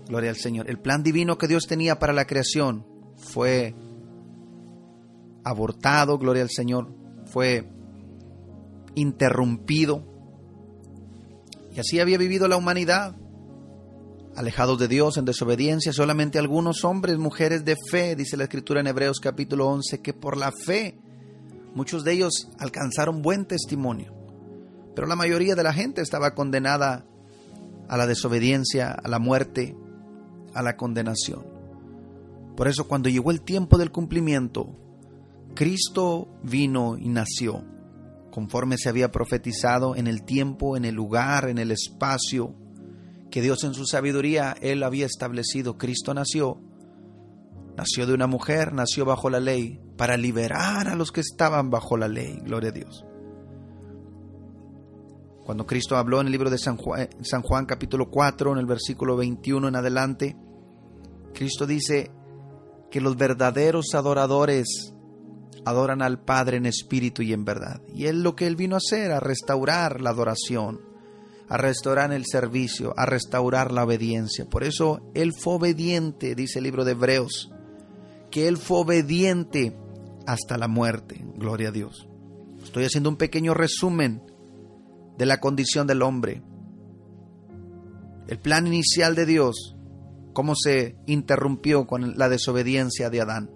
gloria 0.07 0.29
al 0.29 0.37
Señor, 0.37 0.69
el 0.69 0.77
plan 0.77 1.01
divino 1.01 1.39
que 1.39 1.47
Dios 1.47 1.65
tenía 1.65 1.97
para 1.97 2.13
la 2.13 2.25
creación 2.27 2.85
fue 3.17 3.73
abortado, 5.43 6.19
gloria 6.19 6.43
al 6.43 6.51
Señor, 6.51 6.93
fue 7.25 7.67
interrumpido. 8.95 10.03
Y 11.75 11.79
así 11.79 11.99
había 11.99 12.17
vivido 12.17 12.47
la 12.47 12.57
humanidad, 12.57 13.15
alejados 14.35 14.79
de 14.79 14.87
Dios 14.87 15.17
en 15.17 15.25
desobediencia, 15.25 15.93
solamente 15.93 16.39
algunos 16.39 16.83
hombres, 16.83 17.17
mujeres 17.17 17.65
de 17.65 17.75
fe, 17.89 18.15
dice 18.15 18.37
la 18.37 18.43
escritura 18.43 18.79
en 18.79 18.87
Hebreos 18.87 19.19
capítulo 19.19 19.67
11, 19.67 20.01
que 20.01 20.13
por 20.13 20.37
la 20.37 20.51
fe 20.51 20.97
muchos 21.73 22.03
de 22.03 22.13
ellos 22.13 22.49
alcanzaron 22.59 23.21
buen 23.21 23.45
testimonio. 23.45 24.13
Pero 24.95 25.07
la 25.07 25.15
mayoría 25.15 25.55
de 25.55 25.63
la 25.63 25.73
gente 25.73 26.01
estaba 26.01 26.35
condenada 26.35 27.05
a 27.87 27.97
la 27.97 28.07
desobediencia, 28.07 28.91
a 28.91 29.07
la 29.07 29.19
muerte, 29.19 29.75
a 30.53 30.61
la 30.61 30.77
condenación. 30.77 31.45
Por 32.55 32.67
eso 32.67 32.87
cuando 32.87 33.09
llegó 33.09 33.31
el 33.31 33.41
tiempo 33.41 33.77
del 33.77 33.91
cumplimiento, 33.91 34.75
Cristo 35.55 36.27
vino 36.43 36.97
y 36.97 37.09
nació, 37.09 37.63
conforme 38.33 38.79
se 38.79 38.89
había 38.89 39.11
profetizado 39.11 39.95
en 39.95 40.07
el 40.07 40.23
tiempo, 40.23 40.75
en 40.75 40.85
el 40.85 40.95
lugar, 40.95 41.49
en 41.49 41.59
el 41.59 41.69
espacio, 41.69 42.55
que 43.29 43.43
Dios 43.43 43.63
en 43.63 43.75
su 43.75 43.85
sabiduría, 43.85 44.55
Él 44.59 44.81
había 44.81 45.05
establecido. 45.05 45.77
Cristo 45.77 46.15
nació, 46.15 46.59
nació 47.77 48.07
de 48.07 48.15
una 48.15 48.25
mujer, 48.25 48.73
nació 48.73 49.05
bajo 49.05 49.29
la 49.29 49.39
ley, 49.39 49.79
para 49.97 50.17
liberar 50.17 50.87
a 50.87 50.95
los 50.95 51.11
que 51.11 51.21
estaban 51.21 51.69
bajo 51.69 51.95
la 51.95 52.07
ley. 52.07 52.39
Gloria 52.43 52.71
a 52.71 52.73
Dios. 52.73 53.05
Cuando 55.45 55.67
Cristo 55.67 55.95
habló 55.95 56.19
en 56.19 56.25
el 56.25 56.31
libro 56.31 56.49
de 56.49 56.57
San 56.57 56.77
Juan, 56.77 57.09
San 57.21 57.43
Juan 57.43 57.67
capítulo 57.67 58.09
4, 58.09 58.53
en 58.53 58.57
el 58.57 58.65
versículo 58.65 59.15
21 59.15 59.67
en 59.67 59.75
adelante, 59.75 60.35
Cristo 61.35 61.67
dice 61.67 62.09
que 62.89 62.99
los 62.99 63.15
verdaderos 63.15 63.93
adoradores 63.93 64.92
adoran 65.65 66.01
al 66.01 66.23
Padre 66.23 66.57
en 66.57 66.65
espíritu 66.65 67.21
y 67.21 67.33
en 67.33 67.45
verdad. 67.45 67.81
Y 67.93 68.05
Él 68.05 68.23
lo 68.23 68.35
que 68.35 68.47
Él 68.47 68.55
vino 68.55 68.75
a 68.75 68.77
hacer, 68.77 69.11
a 69.11 69.19
restaurar 69.19 70.01
la 70.01 70.11
adoración, 70.11 70.81
a 71.49 71.57
restaurar 71.57 72.11
el 72.11 72.25
servicio, 72.25 72.93
a 72.97 73.05
restaurar 73.05 73.71
la 73.71 73.83
obediencia. 73.83 74.45
Por 74.49 74.63
eso 74.63 75.11
Él 75.13 75.33
fue 75.33 75.55
obediente, 75.55 76.35
dice 76.35 76.59
el 76.59 76.63
libro 76.63 76.85
de 76.85 76.91
Hebreos, 76.91 77.51
que 78.31 78.47
Él 78.47 78.57
fue 78.57 78.79
obediente 78.79 79.77
hasta 80.25 80.57
la 80.57 80.67
muerte. 80.67 81.23
Gloria 81.35 81.69
a 81.69 81.71
Dios. 81.71 82.07
Estoy 82.63 82.85
haciendo 82.85 83.09
un 83.09 83.17
pequeño 83.17 83.53
resumen 83.53 84.23
de 85.17 85.25
la 85.25 85.39
condición 85.39 85.85
del 85.85 86.01
hombre. 86.01 86.41
El 88.27 88.39
plan 88.39 88.65
inicial 88.65 89.15
de 89.15 89.25
Dios, 89.25 89.75
cómo 90.33 90.55
se 90.55 90.95
interrumpió 91.05 91.85
con 91.85 92.17
la 92.17 92.29
desobediencia 92.29 93.09
de 93.09 93.21
Adán. 93.21 93.51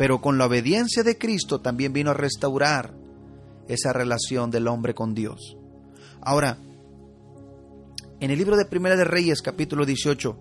Pero 0.00 0.22
con 0.22 0.38
la 0.38 0.46
obediencia 0.46 1.02
de 1.02 1.18
Cristo 1.18 1.60
también 1.60 1.92
vino 1.92 2.10
a 2.10 2.14
restaurar 2.14 2.94
esa 3.68 3.92
relación 3.92 4.50
del 4.50 4.66
hombre 4.66 4.94
con 4.94 5.12
Dios. 5.12 5.58
Ahora, 6.22 6.56
en 8.20 8.30
el 8.30 8.38
libro 8.38 8.56
de 8.56 8.64
Primera 8.64 8.96
de 8.96 9.04
Reyes, 9.04 9.42
capítulo 9.42 9.84
18, 9.84 10.38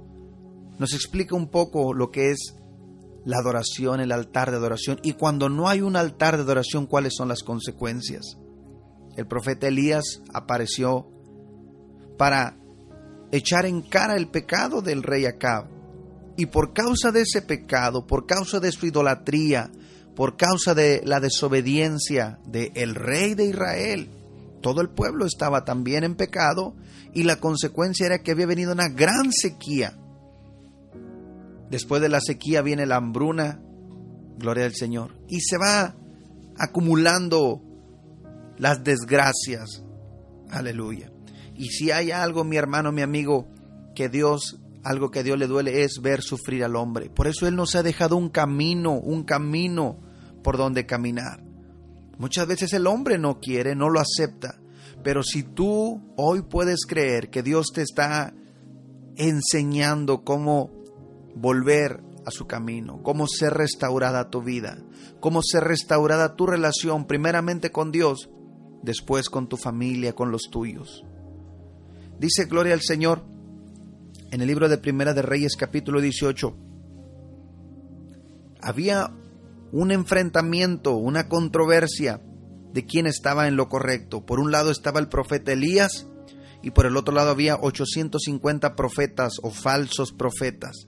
nos 0.78 0.93
explica 0.93 1.36
un 1.36 1.50
poco 1.50 1.93
lo 1.93 2.10
que 2.10 2.32
es 2.32 2.56
la 3.26 3.39
adoración, 3.39 4.00
el 4.00 4.13
altar 4.13 4.50
de 4.50 4.56
adoración, 4.56 5.02
y 5.04 5.12
cuando 5.12 5.50
no 5.50 5.67
hay 5.67 5.82
un 5.82 5.98
altar 5.98 6.38
de 6.38 6.43
adoración, 6.43 6.86
cuáles 6.86 7.15
son 7.17 7.28
las 7.28 7.43
consecuencias 7.43 8.38
el 9.19 9.28
profeta 9.28 9.67
Elías 9.67 10.22
apareció 10.34 11.06
para 12.17 12.58
echar 13.34 13.65
en 13.65 13.82
cara 13.82 14.15
el 14.15 14.30
pecado 14.30 14.82
del 14.82 15.04
rey 15.04 15.26
Acab. 15.26 15.65
Y 16.39 16.45
por 16.45 16.71
causa 16.71 17.12
de 17.12 17.23
ese 17.23 17.41
pecado, 17.41 18.08
por 18.08 18.25
causa 18.25 18.62
de 18.62 18.71
su 18.71 18.86
idolatría, 18.86 19.69
por 20.15 20.38
causa 20.38 20.73
de 20.73 21.02
la 21.04 21.19
desobediencia 21.19 22.39
del 22.45 22.71
el 22.75 22.95
rey 22.95 23.34
de 23.34 23.47
Israel, 23.47 24.10
todo 24.62 24.80
el 24.80 24.88
pueblo 24.88 25.25
estaba 25.25 25.65
también 25.65 26.06
en 26.06 26.15
pecado 26.15 26.78
y 27.13 27.23
la 27.23 27.41
consecuencia 27.41 28.06
era 28.06 28.19
que 28.19 28.32
había 28.32 28.45
venido 28.45 28.71
una 28.71 28.88
gran 28.88 29.34
sequía. 29.34 29.99
Después 31.69 32.02
de 32.02 32.08
la 32.08 32.21
sequía 32.21 32.62
viene 32.62 32.86
la 32.86 32.95
hambruna, 32.95 33.60
gloria 34.38 34.63
al 34.63 34.75
Señor, 34.75 35.19
y 35.28 35.41
se 35.41 35.58
va 35.58 35.93
acumulando 36.58 37.62
las 38.58 38.82
desgracias. 38.82 39.84
Aleluya. 40.49 41.12
Y 41.58 41.67
si 41.71 41.91
hay 41.91 42.12
algo, 42.12 42.45
mi 42.45 42.56
hermano, 42.56 42.93
mi 42.93 43.02
amigo, 43.02 43.49
que 43.93 44.08
Dios, 44.08 44.58
algo 44.83 45.11
que 45.11 45.19
a 45.19 45.23
Dios 45.23 45.37
le 45.37 45.47
duele 45.47 45.83
es 45.83 45.99
ver 46.01 46.21
sufrir 46.21 46.63
al 46.63 46.75
hombre. 46.75 47.09
Por 47.09 47.27
eso 47.27 47.47
Él 47.47 47.55
nos 47.55 47.75
ha 47.75 47.83
dejado 47.83 48.15
un 48.15 48.29
camino, 48.29 48.93
un 48.93 49.23
camino 49.23 49.99
por 50.43 50.57
donde 50.57 50.85
caminar. 50.85 51.43
Muchas 52.17 52.47
veces 52.47 52.73
el 52.73 52.87
hombre 52.87 53.17
no 53.17 53.39
quiere, 53.39 53.75
no 53.75 53.89
lo 53.89 53.99
acepta. 53.99 54.59
Pero 55.03 55.23
si 55.23 55.43
tú 55.43 56.13
hoy 56.17 56.41
puedes 56.41 56.85
creer 56.85 57.29
que 57.29 57.43
Dios 57.43 57.67
te 57.73 57.81
está 57.81 58.33
enseñando 59.15 60.23
cómo 60.23 60.71
volver 61.35 62.01
a 62.25 62.31
su 62.31 62.47
camino, 62.47 63.01
cómo 63.03 63.27
ser 63.27 63.53
restaurada 63.53 64.29
tu 64.29 64.41
vida, 64.41 64.77
cómo 65.19 65.41
ser 65.41 65.63
restaurada 65.63 66.35
tu 66.35 66.45
relación 66.45 67.05
primeramente 67.05 67.71
con 67.71 67.91
Dios, 67.91 68.29
después 68.83 69.29
con 69.29 69.47
tu 69.47 69.57
familia, 69.57 70.13
con 70.13 70.31
los 70.31 70.49
tuyos. 70.51 71.05
Dice 72.19 72.45
Gloria 72.45 72.73
al 72.73 72.81
Señor 72.81 73.23
en 74.31 74.41
el 74.41 74.47
libro 74.47 74.69
de 74.69 74.77
Primera 74.77 75.13
de 75.13 75.21
Reyes 75.21 75.55
capítulo 75.57 76.01
18. 76.01 76.55
Había 78.61 79.11
un 79.71 79.91
enfrentamiento, 79.91 80.95
una 80.95 81.27
controversia 81.27 82.21
de 82.73 82.85
quién 82.85 83.07
estaba 83.07 83.47
en 83.47 83.55
lo 83.55 83.69
correcto. 83.69 84.25
Por 84.25 84.39
un 84.39 84.51
lado 84.51 84.71
estaba 84.71 84.99
el 84.99 85.07
profeta 85.07 85.53
Elías 85.53 86.07
y 86.61 86.71
por 86.71 86.85
el 86.85 86.97
otro 86.97 87.13
lado 87.13 87.31
había 87.31 87.55
850 87.55 88.75
profetas 88.75 89.33
o 89.41 89.49
falsos 89.49 90.11
profetas 90.11 90.87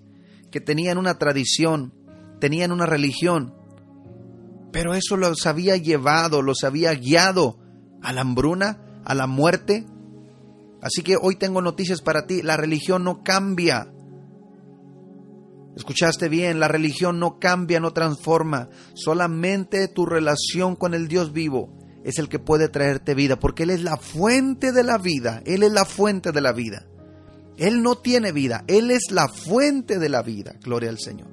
que 0.51 0.61
tenían 0.61 0.97
una 0.97 1.17
tradición, 1.17 1.93
tenían 2.39 2.71
una 2.71 2.85
religión, 2.85 3.55
pero 4.71 4.93
eso 4.93 5.17
los 5.17 5.45
había 5.47 5.77
llevado, 5.77 6.41
los 6.41 6.63
había 6.63 6.93
guiado 6.93 7.57
a 8.01 8.13
la 8.13 8.21
hambruna, 8.21 9.01
a 9.05 9.15
la 9.15 9.27
muerte. 9.27 9.85
Así 10.81 11.03
que 11.03 11.15
hoy 11.15 11.35
tengo 11.35 11.61
noticias 11.61 12.01
para 12.01 12.25
ti. 12.25 12.41
La 12.41 12.57
religión 12.57 13.03
no 13.03 13.23
cambia. 13.23 13.91
Escuchaste 15.75 16.27
bien, 16.27 16.59
la 16.59 16.67
religión 16.67 17.19
no 17.19 17.39
cambia, 17.39 17.79
no 17.79 17.93
transforma. 17.93 18.69
Solamente 18.93 19.87
tu 19.87 20.05
relación 20.05 20.75
con 20.75 20.93
el 20.93 21.07
Dios 21.07 21.31
vivo 21.31 21.77
es 22.03 22.17
el 22.19 22.29
que 22.29 22.39
puede 22.39 22.67
traerte 22.67 23.13
vida, 23.13 23.39
porque 23.39 23.63
Él 23.63 23.69
es 23.69 23.83
la 23.83 23.97
fuente 23.97 24.71
de 24.71 24.83
la 24.83 24.97
vida. 24.97 25.41
Él 25.45 25.63
es 25.63 25.71
la 25.71 25.85
fuente 25.85 26.31
de 26.31 26.41
la 26.41 26.51
vida. 26.51 26.87
Él 27.57 27.83
no 27.83 27.95
tiene 27.95 28.31
vida, 28.31 28.63
Él 28.67 28.91
es 28.91 29.11
la 29.11 29.27
fuente 29.27 29.99
de 29.99 30.09
la 30.09 30.23
vida. 30.23 30.55
Gloria 30.63 30.89
al 30.89 30.99
Señor. 30.99 31.29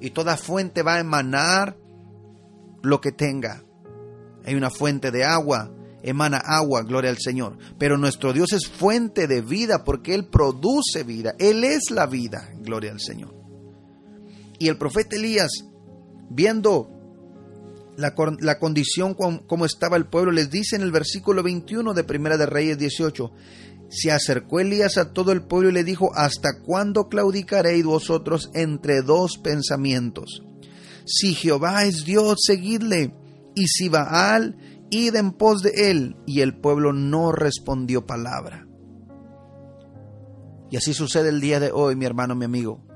Y 0.00 0.10
toda 0.10 0.36
fuente 0.36 0.82
va 0.82 0.94
a 0.94 1.00
emanar 1.00 1.76
lo 2.82 3.00
que 3.00 3.12
tenga. 3.12 3.64
Hay 4.44 4.54
una 4.54 4.70
fuente 4.70 5.10
de 5.10 5.24
agua, 5.24 5.72
emana 6.02 6.38
agua, 6.38 6.82
gloria 6.82 7.10
al 7.10 7.18
Señor. 7.18 7.58
Pero 7.78 7.98
nuestro 7.98 8.32
Dios 8.32 8.52
es 8.52 8.66
fuente 8.68 9.26
de 9.26 9.40
vida 9.40 9.84
porque 9.84 10.14
Él 10.14 10.26
produce 10.26 11.02
vida. 11.04 11.34
Él 11.38 11.64
es 11.64 11.90
la 11.90 12.06
vida, 12.06 12.50
gloria 12.60 12.92
al 12.92 13.00
Señor. 13.00 13.34
Y 14.58 14.68
el 14.68 14.78
profeta 14.78 15.16
Elías, 15.16 15.50
viendo 16.30 16.90
la, 17.96 18.14
la 18.40 18.58
condición 18.58 19.14
como 19.14 19.66
estaba 19.66 19.96
el 19.96 20.06
pueblo, 20.06 20.32
les 20.32 20.50
dice 20.50 20.76
en 20.76 20.82
el 20.82 20.92
versículo 20.92 21.42
21 21.42 21.94
de 21.94 22.04
Primera 22.04 22.36
de 22.36 22.46
Reyes 22.46 22.78
18, 22.78 23.32
se 23.90 24.10
acercó 24.10 24.60
Elías 24.60 24.96
a 24.96 25.12
todo 25.12 25.32
el 25.32 25.42
pueblo 25.42 25.68
y 25.68 25.72
le 25.72 25.84
dijo, 25.84 26.12
¿hasta 26.14 26.60
cuándo 26.60 27.08
claudicaréis 27.08 27.84
vosotros 27.84 28.50
entre 28.54 29.02
dos 29.02 29.36
pensamientos? 29.36 30.42
Si 31.04 31.34
Jehová 31.34 31.84
es 31.84 32.04
Dios, 32.04 32.38
seguidle. 32.42 33.14
Y 33.54 33.66
si 33.66 33.88
Baal, 33.90 34.56
id 34.92 35.16
en 35.16 35.32
pos 35.32 35.62
de 35.62 35.90
él. 35.90 36.16
Y 36.26 36.40
el 36.40 36.56
pueblo 36.56 36.92
no 36.92 37.32
respondió 37.32 38.06
palabra. 38.06 38.68
Y 40.70 40.76
así 40.76 40.94
sucede 40.94 41.28
el 41.28 41.40
día 41.40 41.60
de 41.60 41.70
hoy, 41.72 41.96
mi 41.96 42.04
hermano, 42.04 42.34
mi 42.34 42.44
amigo. 42.44 42.86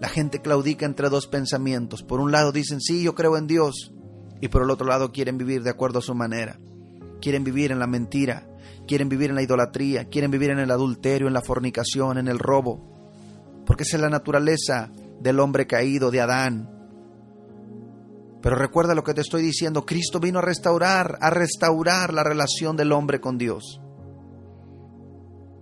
La 0.00 0.08
gente 0.08 0.42
claudica 0.42 0.84
entre 0.84 1.08
dos 1.08 1.26
pensamientos. 1.26 2.02
Por 2.02 2.20
un 2.20 2.30
lado 2.30 2.52
dicen, 2.52 2.80
sí, 2.80 3.02
yo 3.02 3.14
creo 3.14 3.36
en 3.36 3.46
Dios. 3.46 3.92
Y 4.40 4.48
por 4.48 4.62
el 4.62 4.70
otro 4.70 4.86
lado 4.86 5.10
quieren 5.12 5.38
vivir 5.38 5.62
de 5.62 5.70
acuerdo 5.70 6.00
a 6.00 6.02
su 6.02 6.14
manera. 6.14 6.60
Quieren 7.20 7.44
vivir 7.44 7.72
en 7.72 7.78
la 7.78 7.86
mentira, 7.86 8.46
quieren 8.86 9.08
vivir 9.08 9.30
en 9.30 9.36
la 9.36 9.42
idolatría, 9.42 10.04
quieren 10.04 10.30
vivir 10.30 10.50
en 10.50 10.58
el 10.58 10.70
adulterio, 10.70 11.26
en 11.26 11.32
la 11.32 11.40
fornicación, 11.40 12.18
en 12.18 12.28
el 12.28 12.38
robo. 12.38 13.64
Porque 13.64 13.84
esa 13.84 13.96
es 13.96 14.02
la 14.02 14.10
naturaleza 14.10 14.92
del 15.20 15.40
hombre 15.40 15.66
caído, 15.66 16.10
de 16.10 16.20
Adán. 16.20 16.75
Pero 18.46 18.58
recuerda 18.58 18.94
lo 18.94 19.02
que 19.02 19.12
te 19.12 19.22
estoy 19.22 19.42
diciendo, 19.42 19.84
Cristo 19.84 20.20
vino 20.20 20.38
a 20.38 20.42
restaurar, 20.42 21.18
a 21.20 21.30
restaurar 21.30 22.14
la 22.14 22.22
relación 22.22 22.76
del 22.76 22.92
hombre 22.92 23.20
con 23.20 23.38
Dios. 23.38 23.80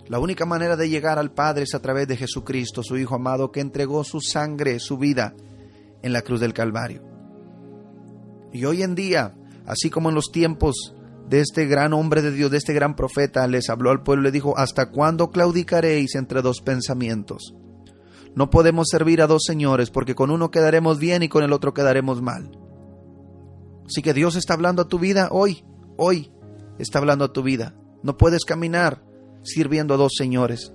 La 0.07 0.19
única 0.19 0.45
manera 0.45 0.77
de 0.77 0.91
llegar 0.91 1.19
al 1.19 1.33
Padre 1.33 1.63
es 1.63 1.75
a 1.75 1.81
través 1.81 2.09
de 2.09 2.19
Jesucristo, 2.19 2.83
su 2.83 2.99
Hijo 2.99 3.15
amado, 3.15 3.51
que 3.51 3.61
entregó 3.61 4.05
su 4.05 4.21
sangre, 4.21 4.81
su 4.81 4.99
vida 4.99 5.35
en 6.03 6.13
la 6.13 6.21
cruz 6.21 6.41
del 6.41 6.53
Calvario. 6.53 7.03
Y 8.53 8.67
hoy 8.67 8.83
en 8.83 8.95
día, 8.95 9.35
así 9.65 9.89
como 9.89 10.11
en 10.11 10.15
los 10.15 10.31
tiempos 10.31 10.95
de 11.27 11.41
este 11.41 11.65
gran 11.65 11.95
hombre 11.95 12.21
de 12.21 12.33
Dios, 12.33 12.51
de 12.51 12.59
este 12.59 12.75
gran 12.75 12.97
profeta, 12.97 13.47
les 13.47 13.71
habló 13.71 13.93
al 13.93 14.03
pueblo 14.03 14.25
y 14.25 14.27
le 14.27 14.33
dijo, 14.33 14.59
¿hasta 14.59 14.91
cuándo 14.91 15.31
claudicaréis 15.31 16.17
entre 16.17 16.43
dos 16.43 16.61
pensamientos? 16.61 17.55
No 18.35 18.51
podemos 18.51 18.89
servir 18.91 19.23
a 19.23 19.27
dos 19.27 19.45
señores, 19.47 19.91
porque 19.91 20.15
con 20.15 20.31
uno 20.31 20.51
quedaremos 20.51 20.99
bien 20.99 21.23
y 21.23 21.31
con 21.31 21.45
el 21.45 21.53
otro 21.55 21.73
quedaremos 21.73 22.21
mal. 22.21 22.59
Así 23.87 24.03
que 24.03 24.15
Dios 24.15 24.37
está 24.37 24.55
hablando 24.55 24.83
a 24.83 24.89
tu 24.89 24.99
vida 24.99 25.29
hoy, 25.31 25.65
hoy 25.97 26.33
está 26.79 26.99
hablando 26.99 27.25
a 27.25 27.33
tu 27.33 27.43
vida. 27.43 27.75
No 28.03 28.17
puedes 28.17 28.45
caminar 28.45 29.03
sirviendo 29.43 29.95
a 29.95 29.97
dos 29.97 30.13
señores. 30.17 30.73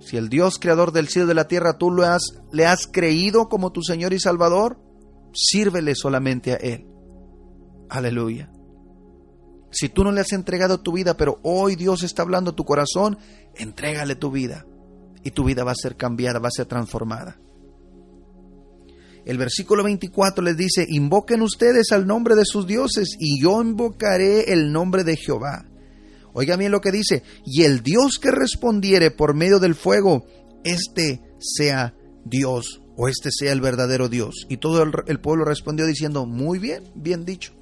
Si 0.00 0.16
el 0.16 0.28
Dios 0.28 0.58
creador 0.58 0.92
del 0.92 1.08
cielo 1.08 1.26
y 1.26 1.28
de 1.28 1.34
la 1.34 1.48
tierra 1.48 1.78
tú 1.78 1.90
lo 1.90 2.04
has, 2.04 2.22
le 2.52 2.66
has 2.66 2.86
creído 2.86 3.48
como 3.48 3.72
tu 3.72 3.82
Señor 3.82 4.12
y 4.12 4.20
Salvador, 4.20 4.78
sírvele 5.32 5.94
solamente 5.94 6.52
a 6.52 6.56
Él. 6.56 6.86
Aleluya. 7.88 8.50
Si 9.70 9.88
tú 9.88 10.04
no 10.04 10.12
le 10.12 10.20
has 10.20 10.32
entregado 10.32 10.80
tu 10.80 10.92
vida, 10.92 11.16
pero 11.16 11.40
hoy 11.42 11.76
Dios 11.76 12.02
está 12.02 12.22
hablando 12.22 12.52
a 12.52 12.56
tu 12.56 12.64
corazón, 12.64 13.18
entrégale 13.54 14.14
tu 14.14 14.30
vida 14.30 14.64
y 15.22 15.32
tu 15.32 15.44
vida 15.44 15.64
va 15.64 15.72
a 15.72 15.76
ser 15.76 15.96
cambiada, 15.96 16.38
va 16.38 16.48
a 16.48 16.52
ser 16.52 16.66
transformada. 16.66 17.38
El 19.26 19.38
versículo 19.38 19.82
24 19.82 20.42
les 20.44 20.56
dice, 20.56 20.86
invoquen 20.88 21.42
ustedes 21.42 21.90
al 21.90 22.06
nombre 22.06 22.36
de 22.36 22.44
sus 22.44 22.64
dioses 22.64 23.16
y 23.18 23.42
yo 23.42 23.60
invocaré 23.60 24.52
el 24.52 24.70
nombre 24.70 25.02
de 25.02 25.16
Jehová. 25.16 25.66
Oiga 26.32 26.56
bien 26.56 26.70
lo 26.70 26.80
que 26.80 26.92
dice, 26.92 27.24
y 27.44 27.64
el 27.64 27.82
Dios 27.82 28.20
que 28.22 28.30
respondiere 28.30 29.10
por 29.10 29.34
medio 29.34 29.58
del 29.58 29.74
fuego, 29.74 30.24
este 30.62 31.22
sea 31.40 31.92
Dios 32.24 32.80
o 32.96 33.08
este 33.08 33.30
sea 33.32 33.50
el 33.50 33.60
verdadero 33.60 34.08
Dios. 34.08 34.46
Y 34.48 34.58
todo 34.58 34.84
el, 34.84 34.92
el 35.08 35.18
pueblo 35.18 35.44
respondió 35.44 35.86
diciendo, 35.86 36.24
muy 36.24 36.60
bien, 36.60 36.84
bien 36.94 37.24
dicho. 37.24 37.52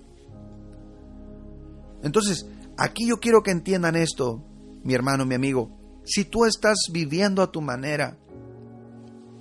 Entonces, 2.03 2.47
aquí 2.77 3.09
yo 3.09 3.21
quiero 3.21 3.43
que 3.43 3.53
entiendan 3.53 3.97
esto, 3.97 4.45
mi 4.83 4.93
hermano, 4.93 5.25
mi 5.25 5.35
amigo. 5.35 5.71
Si 6.05 6.27
tú 6.27 6.45
estás 6.45 6.77
viviendo 6.93 7.41
a 7.41 7.51
tu 7.51 7.63
manera 7.63 8.19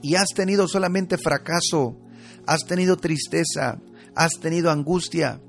y 0.01 0.15
has 0.15 0.29
tenido 0.33 0.69
solamente 0.69 1.17
fracaso, 1.17 1.97
has 2.47 2.65
tenido 2.65 2.97
tristeza, 2.97 3.79
has 4.15 4.39
tenido 4.39 4.71
angustia, 4.71 5.41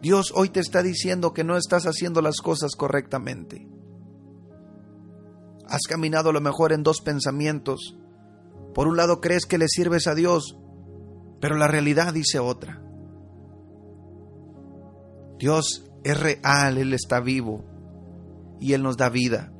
Dios 0.00 0.32
hoy 0.34 0.48
te 0.48 0.60
está 0.60 0.82
diciendo 0.82 1.32
que 1.32 1.42
no 1.42 1.56
estás 1.56 1.84
haciendo 1.84 2.22
las 2.22 2.40
cosas 2.40 2.76
correctamente. 2.76 3.68
Has 5.68 5.82
caminado 5.88 6.30
a 6.30 6.32
lo 6.32 6.40
mejor 6.40 6.72
en 6.72 6.82
dos 6.82 7.00
pensamientos. 7.00 7.96
Por 8.74 8.86
un 8.86 8.96
lado 8.96 9.20
crees 9.20 9.44
que 9.44 9.58
le 9.58 9.66
sirves 9.68 10.06
a 10.06 10.14
Dios, 10.14 10.56
pero 11.40 11.56
la 11.56 11.66
realidad 11.66 12.14
dice 12.14 12.38
otra. 12.38 12.80
Dios 15.38 15.84
es 16.04 16.18
real, 16.18 16.78
Él 16.78 16.94
está 16.94 17.20
vivo 17.20 17.64
y 18.60 18.72
Él 18.72 18.82
nos 18.82 18.96
da 18.96 19.08
vida. 19.08 19.52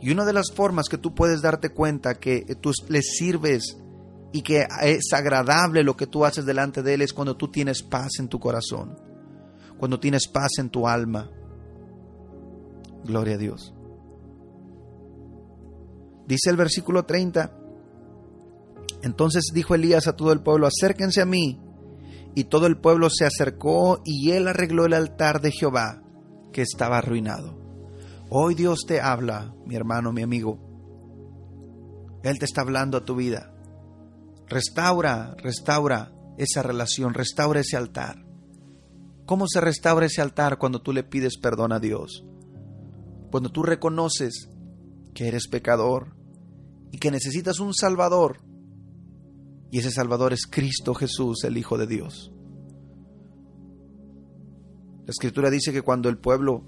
Y 0.00 0.10
una 0.10 0.24
de 0.24 0.32
las 0.32 0.50
formas 0.52 0.88
que 0.88 0.98
tú 0.98 1.14
puedes 1.14 1.40
darte 1.40 1.70
cuenta 1.70 2.14
que 2.14 2.42
tú 2.60 2.72
le 2.88 3.02
sirves 3.02 3.78
y 4.34 4.42
que 4.42 4.66
es 4.82 5.12
agradable 5.12 5.84
lo 5.84 5.96
que 5.96 6.08
tú 6.08 6.24
haces 6.24 6.44
delante 6.44 6.82
de 6.82 6.94
Él 6.94 7.02
es 7.02 7.12
cuando 7.12 7.36
tú 7.36 7.52
tienes 7.52 7.84
paz 7.84 8.18
en 8.18 8.26
tu 8.26 8.40
corazón, 8.40 8.98
cuando 9.78 10.00
tienes 10.00 10.26
paz 10.26 10.58
en 10.58 10.70
tu 10.70 10.88
alma. 10.88 11.30
Gloria 13.04 13.36
a 13.36 13.38
Dios. 13.38 13.72
Dice 16.26 16.50
el 16.50 16.56
versículo 16.56 17.04
30, 17.04 17.56
entonces 19.02 19.52
dijo 19.54 19.76
Elías 19.76 20.08
a 20.08 20.16
todo 20.16 20.32
el 20.32 20.40
pueblo, 20.40 20.66
acérquense 20.66 21.20
a 21.20 21.26
mí. 21.26 21.60
Y 22.34 22.44
todo 22.44 22.66
el 22.66 22.76
pueblo 22.76 23.10
se 23.10 23.24
acercó 23.24 24.02
y 24.04 24.32
él 24.32 24.48
arregló 24.48 24.84
el 24.84 24.94
altar 24.94 25.40
de 25.42 25.52
Jehová, 25.52 26.02
que 26.52 26.62
estaba 26.62 26.98
arruinado. 26.98 27.56
Hoy 28.30 28.56
Dios 28.56 28.80
te 28.84 29.00
habla, 29.00 29.54
mi 29.64 29.76
hermano, 29.76 30.12
mi 30.12 30.22
amigo. 30.22 30.58
Él 32.24 32.36
te 32.40 32.46
está 32.46 32.62
hablando 32.62 32.98
a 32.98 33.04
tu 33.04 33.14
vida. 33.14 33.53
Restaura, 34.54 35.34
restaura 35.38 36.12
esa 36.38 36.62
relación, 36.62 37.12
restaura 37.12 37.58
ese 37.58 37.76
altar. 37.76 38.24
¿Cómo 39.26 39.48
se 39.48 39.60
restaura 39.60 40.06
ese 40.06 40.22
altar 40.22 40.58
cuando 40.58 40.80
tú 40.80 40.92
le 40.92 41.02
pides 41.02 41.38
perdón 41.38 41.72
a 41.72 41.80
Dios? 41.80 42.24
Cuando 43.32 43.50
tú 43.50 43.64
reconoces 43.64 44.48
que 45.12 45.26
eres 45.26 45.48
pecador 45.48 46.14
y 46.92 46.98
que 46.98 47.10
necesitas 47.10 47.58
un 47.58 47.74
Salvador. 47.74 48.44
Y 49.72 49.80
ese 49.80 49.90
Salvador 49.90 50.32
es 50.32 50.46
Cristo 50.46 50.94
Jesús, 50.94 51.42
el 51.42 51.56
Hijo 51.56 51.76
de 51.76 51.88
Dios. 51.88 52.30
La 55.04 55.10
Escritura 55.10 55.50
dice 55.50 55.72
que 55.72 55.82
cuando 55.82 56.08
el 56.08 56.18
pueblo 56.18 56.62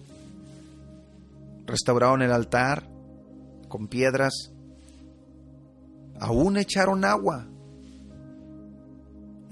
restauraron 1.67 2.23
el 2.23 2.33
altar 2.33 2.91
con 3.69 3.87
piedras, 3.87 4.51
aún 6.19 6.57
echaron 6.57 7.05
agua 7.05 7.49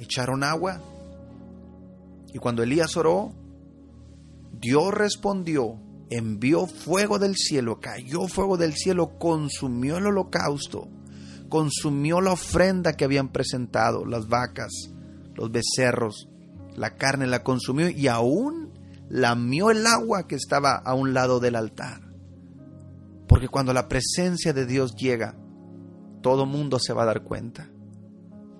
echaron 0.05 0.45
agua. 0.45 0.81
Y 2.33 2.38
cuando 2.38 2.62
Elías 2.62 2.97
oró, 2.97 3.33
Dios 4.61 4.93
respondió, 4.93 5.79
envió 6.11 6.67
fuego 6.67 7.19
del 7.19 7.37
cielo, 7.37 7.81
cayó 7.81 8.27
fuego 8.29 8.57
del 8.57 8.75
cielo, 8.75 9.19
consumió 9.19 9.99
el 9.99 10.07
holocausto, 10.07 10.88
consumió 11.49 12.21
la 12.21 12.33
ofrenda 12.33 12.95
que 12.95 13.05
habían 13.05 13.31
presentado, 13.31 14.05
las 14.05 14.29
vacas, 14.29 14.71
los 15.35 15.51
becerros, 15.51 16.29
la 16.77 16.97
carne 16.97 17.27
la 17.27 17.43
consumió 17.43 17.88
y 17.88 18.09
aún 18.09 18.73
lamió 19.09 19.71
el 19.71 19.87
agua 19.87 20.27
que 20.27 20.35
estaba 20.35 20.77
a 20.77 20.95
un 20.95 21.14
lado 21.14 21.40
del 21.40 21.57
altar. 21.57 22.01
Porque 23.29 23.49
cuando 23.49 23.73
la 23.73 23.88
presencia 23.88 24.53
de 24.53 24.67
Dios 24.67 24.95
llega, 24.97 25.37
todo 26.23 26.47
mundo 26.47 26.79
se 26.79 26.93
va 26.93 27.03
a 27.03 27.07
dar 27.07 27.23
cuenta. 27.23 27.69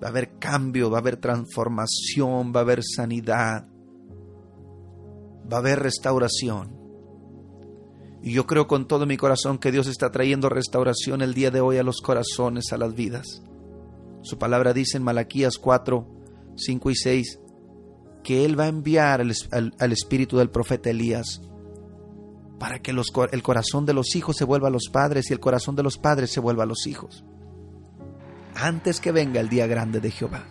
Va 0.01 0.07
a 0.07 0.09
haber 0.09 0.37
cambio, 0.37 0.89
va 0.89 0.97
a 0.97 1.01
haber 1.01 1.17
transformación, 1.17 2.51
va 2.53 2.59
a 2.59 2.63
haber 2.63 2.83
sanidad, 2.83 3.67
va 5.51 5.57
a 5.57 5.59
haber 5.59 5.79
restauración. 5.79 6.75
Y 8.21 8.33
yo 8.33 8.45
creo 8.47 8.67
con 8.67 8.87
todo 8.87 9.05
mi 9.05 9.17
corazón 9.17 9.57
que 9.57 9.71
Dios 9.71 9.87
está 9.87 10.11
trayendo 10.11 10.49
restauración 10.49 11.21
el 11.21 11.33
día 11.33 11.51
de 11.51 11.61
hoy 11.61 11.77
a 11.77 11.83
los 11.83 12.01
corazones, 12.01 12.73
a 12.73 12.77
las 12.77 12.95
vidas. 12.95 13.43
Su 14.21 14.37
palabra 14.39 14.73
dice 14.73 14.97
en 14.97 15.03
Malaquías 15.03 15.57
4, 15.57 16.07
5 16.55 16.89
y 16.89 16.95
6 16.95 17.39
que 18.23 18.43
Él 18.43 18.59
va 18.59 18.63
a 18.63 18.69
enviar 18.69 19.21
al, 19.21 19.91
espíritu 19.91 20.37
del 20.37 20.49
profeta 20.49 20.89
Elías 20.89 21.41
para 22.57 22.79
que 22.79 22.89
el 22.89 23.43
corazón 23.43 23.85
de 23.85 23.93
los 23.93 24.15
hijos 24.15 24.35
se 24.35 24.45
vuelva 24.45 24.69
a 24.69 24.71
los 24.71 24.89
padres 24.91 25.29
y 25.29 25.33
el 25.33 25.39
corazón 25.39 25.75
de 25.75 25.83
los 25.83 25.99
padres 25.99 26.31
se 26.31 26.39
vuelva 26.39 26.63
a 26.63 26.65
los 26.65 26.87
hijos 26.87 27.23
antes 28.55 28.99
que 28.99 29.11
venga 29.11 29.39
el 29.39 29.49
día 29.49 29.67
grande 29.67 29.99
de 29.99 30.11
Jehová. 30.11 30.45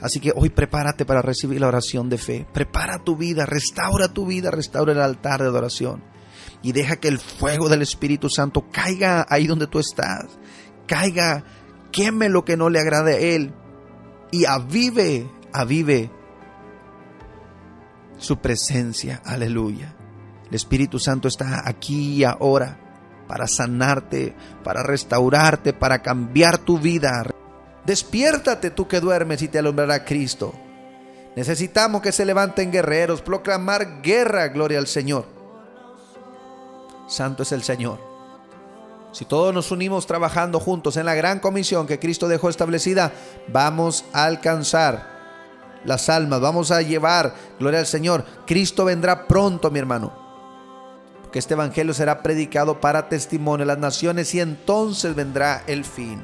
Así 0.00 0.20
que 0.20 0.32
hoy 0.34 0.50
prepárate 0.50 1.04
para 1.06 1.22
recibir 1.22 1.60
la 1.60 1.68
oración 1.68 2.10
de 2.10 2.18
fe. 2.18 2.46
Prepara 2.52 2.98
tu 2.98 3.16
vida, 3.16 3.46
restaura 3.46 4.12
tu 4.12 4.26
vida, 4.26 4.50
restaura 4.50 4.92
el 4.92 5.00
altar 5.00 5.40
de 5.40 5.48
adoración. 5.48 6.04
Y 6.62 6.72
deja 6.72 6.96
que 6.96 7.08
el 7.08 7.18
fuego 7.18 7.68
del 7.68 7.82
Espíritu 7.82 8.28
Santo 8.28 8.66
caiga 8.70 9.26
ahí 9.28 9.46
donde 9.46 9.66
tú 9.66 9.78
estás. 9.78 10.26
Caiga, 10.86 11.44
queme 11.90 12.28
lo 12.28 12.44
que 12.44 12.56
no 12.56 12.68
le 12.68 12.80
agrade 12.80 13.14
a 13.14 13.18
Él. 13.18 13.54
Y 14.30 14.44
avive, 14.44 15.30
avive 15.52 16.10
su 18.18 18.38
presencia. 18.38 19.22
Aleluya. 19.24 19.94
El 20.48 20.54
Espíritu 20.54 20.98
Santo 20.98 21.28
está 21.28 21.66
aquí 21.66 22.16
y 22.16 22.24
ahora 22.24 22.83
para 23.26 23.46
sanarte, 23.46 24.34
para 24.62 24.82
restaurarte, 24.82 25.72
para 25.72 26.02
cambiar 26.02 26.58
tu 26.58 26.78
vida. 26.78 27.24
Despiértate 27.84 28.70
tú 28.70 28.88
que 28.88 29.00
duermes 29.00 29.42
y 29.42 29.48
te 29.48 29.58
alumbrará 29.58 30.04
Cristo. 30.04 30.54
Necesitamos 31.36 32.00
que 32.00 32.12
se 32.12 32.24
levanten 32.24 32.70
guerreros, 32.70 33.22
proclamar 33.22 34.02
guerra, 34.02 34.48
gloria 34.48 34.78
al 34.78 34.86
Señor. 34.86 35.26
Santo 37.08 37.42
es 37.42 37.52
el 37.52 37.62
Señor. 37.62 37.98
Si 39.12 39.24
todos 39.24 39.54
nos 39.54 39.70
unimos 39.70 40.06
trabajando 40.06 40.58
juntos 40.58 40.96
en 40.96 41.06
la 41.06 41.14
gran 41.14 41.38
comisión 41.38 41.86
que 41.86 41.98
Cristo 42.00 42.26
dejó 42.26 42.48
establecida, 42.48 43.12
vamos 43.48 44.04
a 44.12 44.24
alcanzar 44.24 45.14
las 45.84 46.08
almas, 46.08 46.40
vamos 46.40 46.70
a 46.70 46.82
llevar, 46.82 47.34
gloria 47.58 47.80
al 47.80 47.86
Señor. 47.86 48.24
Cristo 48.46 48.84
vendrá 48.84 49.26
pronto, 49.28 49.70
mi 49.70 49.78
hermano. 49.78 50.23
Porque 51.34 51.40
este 51.40 51.54
evangelio 51.54 51.92
será 51.92 52.22
predicado 52.22 52.80
para 52.80 53.08
testimonio 53.08 53.64
a 53.64 53.66
las 53.66 53.78
naciones 53.78 54.32
y 54.36 54.40
entonces 54.40 55.16
vendrá 55.16 55.64
el 55.66 55.84
fin. 55.84 56.22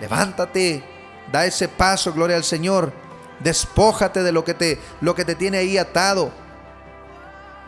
Levántate, 0.00 0.84
da 1.32 1.44
ese 1.44 1.66
paso, 1.66 2.12
gloria 2.12 2.36
al 2.36 2.44
Señor. 2.44 2.92
Despójate 3.40 4.22
de 4.22 4.30
lo 4.30 4.44
que 4.44 4.54
te 4.54 4.78
lo 5.00 5.16
que 5.16 5.24
te 5.24 5.34
tiene 5.34 5.58
ahí 5.58 5.78
atado. 5.78 6.30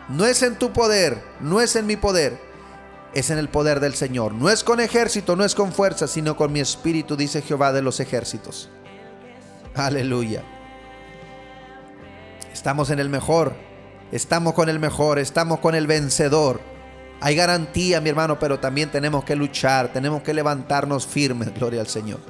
No 0.09 0.25
es 0.25 0.45
en 0.45 0.57
tu 0.57 0.73
poder, 0.73 1.21
no 1.41 1.61
es 1.61 1.75
en 1.75 1.87
mi 1.87 1.97
poder, 1.97 2.39
es 3.13 3.29
en 3.31 3.39
el 3.39 3.49
poder 3.49 3.81
del 3.81 3.97
Señor. 3.97 4.33
No 4.33 4.49
es 4.49 4.63
con 4.63 4.79
ejército, 4.79 5.35
no 5.35 5.45
es 5.45 5.57
con 5.57 5.73
fuerza, 5.73 6.07
sino 6.07 6.37
con 6.37 6.53
mi 6.53 6.61
espíritu, 6.61 7.17
dice 7.17 7.43
Jehová 7.43 7.73
de 7.73 7.83
los 7.83 7.99
ejércitos. 7.99 8.71
Aleluya. 9.75 10.45
Estamos 12.53 12.91
en 12.91 13.01
el 13.01 13.09
mejor. 13.09 13.53
Estamos 14.13 14.55
con 14.55 14.69
el 14.69 14.79
mejor. 14.79 15.19
Estamos 15.19 15.59
con 15.59 15.75
el 15.75 15.89
vencedor. 15.89 16.74
Hay 17.21 17.37
garantía, 17.37 18.01
mi 18.01 18.11
hermano, 18.11 18.39
pero 18.39 18.59
también 18.59 18.91
tenemos 18.91 19.25
que 19.25 19.37
luchar. 19.37 19.93
Tenemos 19.93 20.23
que 20.23 20.35
levantarnos 20.35 21.07
firmes. 21.07 21.55
Gloria 21.55 21.81
al 21.81 21.87
Señor. 21.87 22.21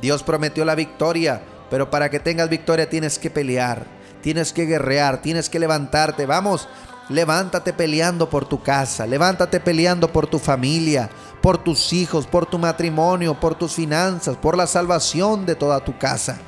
Dios 0.00 0.22
prometió 0.22 0.64
la 0.64 0.74
victoria, 0.74 1.42
pero 1.68 1.90
para 1.90 2.08
que 2.08 2.20
tengas 2.20 2.48
victoria 2.48 2.88
tienes 2.88 3.18
que 3.18 3.30
pelear. 3.30 3.86
Tienes 4.22 4.52
que 4.52 4.66
guerrear. 4.66 5.20
Tienes 5.20 5.48
que 5.48 5.58
levantarte. 5.58 6.26
Vamos. 6.26 6.68
Levántate 7.08 7.72
peleando 7.72 8.30
por 8.30 8.48
tu 8.48 8.62
casa, 8.62 9.04
levántate 9.04 9.58
peleando 9.58 10.12
por 10.12 10.28
tu 10.28 10.38
familia, 10.38 11.10
por 11.42 11.58
tus 11.58 11.92
hijos, 11.92 12.24
por 12.24 12.46
tu 12.46 12.56
matrimonio, 12.56 13.34
por 13.34 13.56
tus 13.56 13.74
finanzas, 13.74 14.36
por 14.36 14.56
la 14.56 14.68
salvación 14.68 15.44
de 15.44 15.56
toda 15.56 15.80
tu 15.80 15.98
casa. 15.98 16.38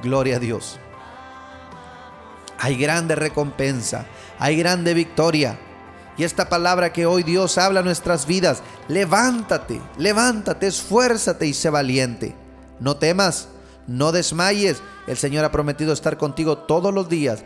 Gloria 0.00 0.36
a 0.36 0.38
Dios 0.38 0.78
hay 2.58 2.76
grande 2.76 3.14
recompensa, 3.14 4.06
hay 4.38 4.56
grande 4.56 4.94
victoria. 4.94 5.58
Y 6.18 6.24
esta 6.24 6.48
palabra 6.48 6.92
que 6.92 7.06
hoy 7.06 7.22
Dios 7.22 7.58
habla 7.58 7.80
a 7.80 7.82
nuestras 7.82 8.26
vidas, 8.26 8.62
levántate, 8.88 9.80
levántate, 9.98 10.66
esfuérzate 10.66 11.46
y 11.46 11.52
sé 11.52 11.68
valiente. 11.68 12.34
No 12.80 12.96
temas, 12.96 13.48
no 13.86 14.12
desmayes. 14.12 14.82
El 15.06 15.16
Señor 15.16 15.44
ha 15.44 15.52
prometido 15.52 15.92
estar 15.92 16.16
contigo 16.16 16.58
todos 16.58 16.92
los 16.92 17.08
días 17.08 17.44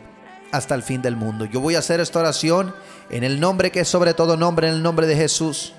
hasta 0.52 0.74
el 0.74 0.82
fin 0.82 1.02
del 1.02 1.16
mundo. 1.16 1.44
Yo 1.44 1.60
voy 1.60 1.74
a 1.74 1.80
hacer 1.80 2.00
esta 2.00 2.20
oración 2.20 2.74
en 3.10 3.24
el 3.24 3.40
nombre 3.40 3.70
que 3.70 3.80
es 3.80 3.88
sobre 3.88 4.14
todo 4.14 4.36
nombre, 4.36 4.68
en 4.68 4.74
el 4.74 4.82
nombre 4.82 5.06
de 5.06 5.16
Jesús. 5.16 5.72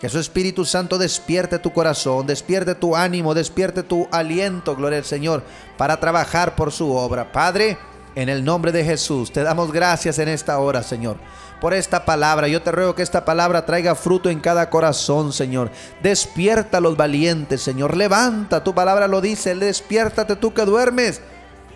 Que 0.00 0.08
su 0.08 0.18
Espíritu 0.18 0.64
Santo 0.64 0.98
despierte 0.98 1.60
tu 1.60 1.72
corazón, 1.72 2.26
despierte 2.26 2.74
tu 2.74 2.96
ánimo, 2.96 3.34
despierte 3.34 3.84
tu 3.84 4.08
aliento, 4.10 4.74
gloria 4.74 4.98
al 4.98 5.04
Señor, 5.04 5.44
para 5.76 6.00
trabajar 6.00 6.56
por 6.56 6.72
su 6.72 6.90
obra. 6.92 7.30
Padre, 7.30 7.78
en 8.14 8.28
el 8.28 8.44
nombre 8.44 8.72
de 8.72 8.84
Jesús, 8.84 9.32
te 9.32 9.42
damos 9.42 9.72
gracias 9.72 10.18
en 10.18 10.28
esta 10.28 10.58
hora, 10.58 10.82
Señor, 10.82 11.16
por 11.60 11.74
esta 11.74 12.04
palabra. 12.04 12.48
Yo 12.48 12.62
te 12.62 12.72
ruego 12.72 12.94
que 12.94 13.02
esta 13.02 13.24
palabra 13.24 13.64
traiga 13.64 13.94
fruto 13.94 14.28
en 14.28 14.40
cada 14.40 14.68
corazón, 14.68 15.32
Señor. 15.32 15.70
Despierta 16.02 16.78
a 16.78 16.80
los 16.80 16.96
valientes, 16.96 17.62
Señor. 17.62 17.96
Levanta, 17.96 18.62
tu 18.62 18.74
palabra 18.74 19.08
lo 19.08 19.20
dice. 19.20 19.54
Despiértate 19.54 20.36
tú 20.36 20.52
que 20.52 20.64
duermes 20.64 21.20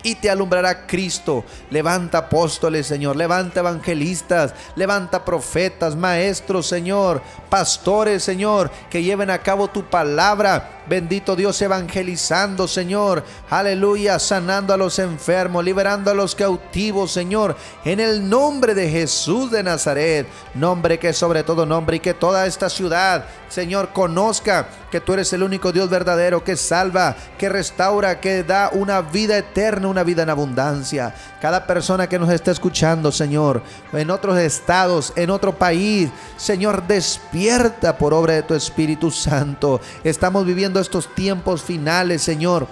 y 0.07 0.15
te 0.15 0.29
alumbrará 0.29 0.87
Cristo. 0.87 1.43
Levanta 1.69 2.19
apóstoles, 2.19 2.87
Señor. 2.87 3.17
Levanta 3.17 3.59
evangelistas. 3.59 4.53
Levanta 4.77 5.25
profetas, 5.25 5.97
maestros, 5.97 6.65
Señor. 6.65 7.21
Pastores, 7.49 8.23
Señor, 8.23 8.71
que 8.89 9.03
lleven 9.03 9.29
a 9.29 9.39
cabo 9.39 9.67
tu 9.67 9.83
palabra. 9.83 10.83
Bendito 10.87 11.35
Dios, 11.35 11.61
evangelizando, 11.61 12.69
Señor. 12.69 13.25
Aleluya, 13.49 14.17
sanando 14.19 14.73
a 14.73 14.77
los 14.77 14.97
enfermos, 14.99 15.65
liberando 15.65 16.09
a 16.09 16.13
los 16.13 16.33
cautivos, 16.35 17.11
Señor. 17.11 17.57
En 17.83 17.99
el 17.99 18.29
nombre 18.29 18.73
de 18.73 18.89
Jesús 18.89 19.51
de 19.51 19.61
Nazaret. 19.61 20.25
Nombre 20.53 20.99
que 20.99 21.11
sobre 21.11 21.43
todo 21.43 21.65
nombre 21.65 21.97
y 21.97 21.99
que 21.99 22.13
toda 22.13 22.45
esta 22.45 22.69
ciudad, 22.69 23.25
Señor, 23.49 23.89
conozca 23.91 24.69
que 24.89 25.01
tú 25.01 25.13
eres 25.13 25.33
el 25.33 25.43
único 25.43 25.73
Dios 25.73 25.89
verdadero 25.89 26.43
que 26.43 26.55
salva, 26.55 27.15
que 27.37 27.49
restaura, 27.49 28.21
que 28.21 28.43
da 28.43 28.69
una 28.71 29.01
vida 29.01 29.37
eterna, 29.37 29.87
una 29.87 29.96
vida 30.03 30.23
en 30.23 30.29
abundancia. 30.29 31.13
Cada 31.41 31.65
persona 31.65 32.07
que 32.07 32.19
nos 32.19 32.29
está 32.29 32.51
escuchando, 32.51 33.11
Señor, 33.11 33.61
en 33.93 34.11
otros 34.11 34.37
estados, 34.37 35.13
en 35.15 35.29
otro 35.29 35.53
país, 35.55 36.09
Señor, 36.37 36.85
despierta 36.87 37.97
por 37.97 38.13
obra 38.13 38.33
de 38.33 38.43
tu 38.43 38.53
Espíritu 38.53 39.11
Santo. 39.11 39.81
Estamos 40.03 40.45
viviendo 40.45 40.79
estos 40.79 41.13
tiempos 41.13 41.61
finales, 41.61 42.21
Señor. 42.21 42.67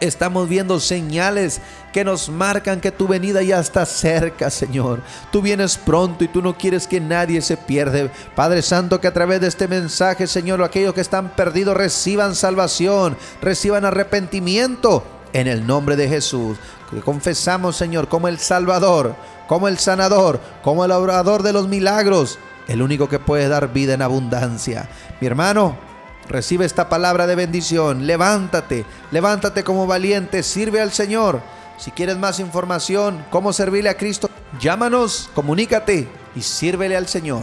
Estamos 0.00 0.48
viendo 0.48 0.80
señales 0.80 1.60
que 1.92 2.04
nos 2.04 2.28
marcan 2.28 2.80
que 2.80 2.90
tu 2.90 3.06
venida 3.06 3.42
ya 3.42 3.60
está 3.60 3.86
cerca, 3.86 4.50
Señor. 4.50 5.00
Tú 5.30 5.40
vienes 5.40 5.78
pronto 5.78 6.24
y 6.24 6.28
tú 6.28 6.42
no 6.42 6.58
quieres 6.58 6.88
que 6.88 7.00
nadie 7.00 7.40
se 7.40 7.56
pierda. 7.56 8.10
Padre 8.34 8.60
Santo, 8.62 9.00
que 9.00 9.06
a 9.06 9.14
través 9.14 9.40
de 9.40 9.46
este 9.46 9.68
mensaje, 9.68 10.26
Señor, 10.26 10.62
aquellos 10.62 10.92
que 10.92 11.00
están 11.00 11.30
perdidos 11.30 11.76
reciban 11.76 12.34
salvación, 12.34 13.16
reciban 13.40 13.84
arrepentimiento 13.84 15.04
en 15.34 15.46
el 15.46 15.66
nombre 15.66 15.96
de 15.96 16.08
Jesús. 16.08 16.56
Que 16.90 17.00
confesamos, 17.00 17.76
Señor, 17.76 18.08
como 18.08 18.28
el 18.28 18.38
Salvador, 18.38 19.14
como 19.46 19.68
el 19.68 19.78
sanador, 19.78 20.40
como 20.62 20.86
el 20.86 20.92
obrador 20.92 21.42
de 21.42 21.52
los 21.52 21.68
milagros, 21.68 22.38
el 22.68 22.80
único 22.80 23.10
que 23.10 23.18
puede 23.18 23.48
dar 23.48 23.74
vida 23.74 23.92
en 23.92 24.00
abundancia. 24.00 24.88
Mi 25.20 25.26
hermano, 25.26 25.76
Recibe 26.28 26.64
esta 26.64 26.88
palabra 26.88 27.26
de 27.26 27.34
bendición. 27.34 28.06
Levántate, 28.06 28.84
levántate 29.10 29.62
como 29.62 29.86
valiente, 29.86 30.42
sirve 30.42 30.80
al 30.80 30.92
Señor. 30.92 31.40
Si 31.76 31.90
quieres 31.90 32.16
más 32.16 32.40
información, 32.40 33.24
cómo 33.30 33.52
servirle 33.52 33.90
a 33.90 33.96
Cristo, 33.96 34.30
llámanos, 34.60 35.28
comunícate 35.34 36.08
y 36.34 36.40
sírvele 36.40 36.96
al 36.96 37.08
Señor. 37.08 37.42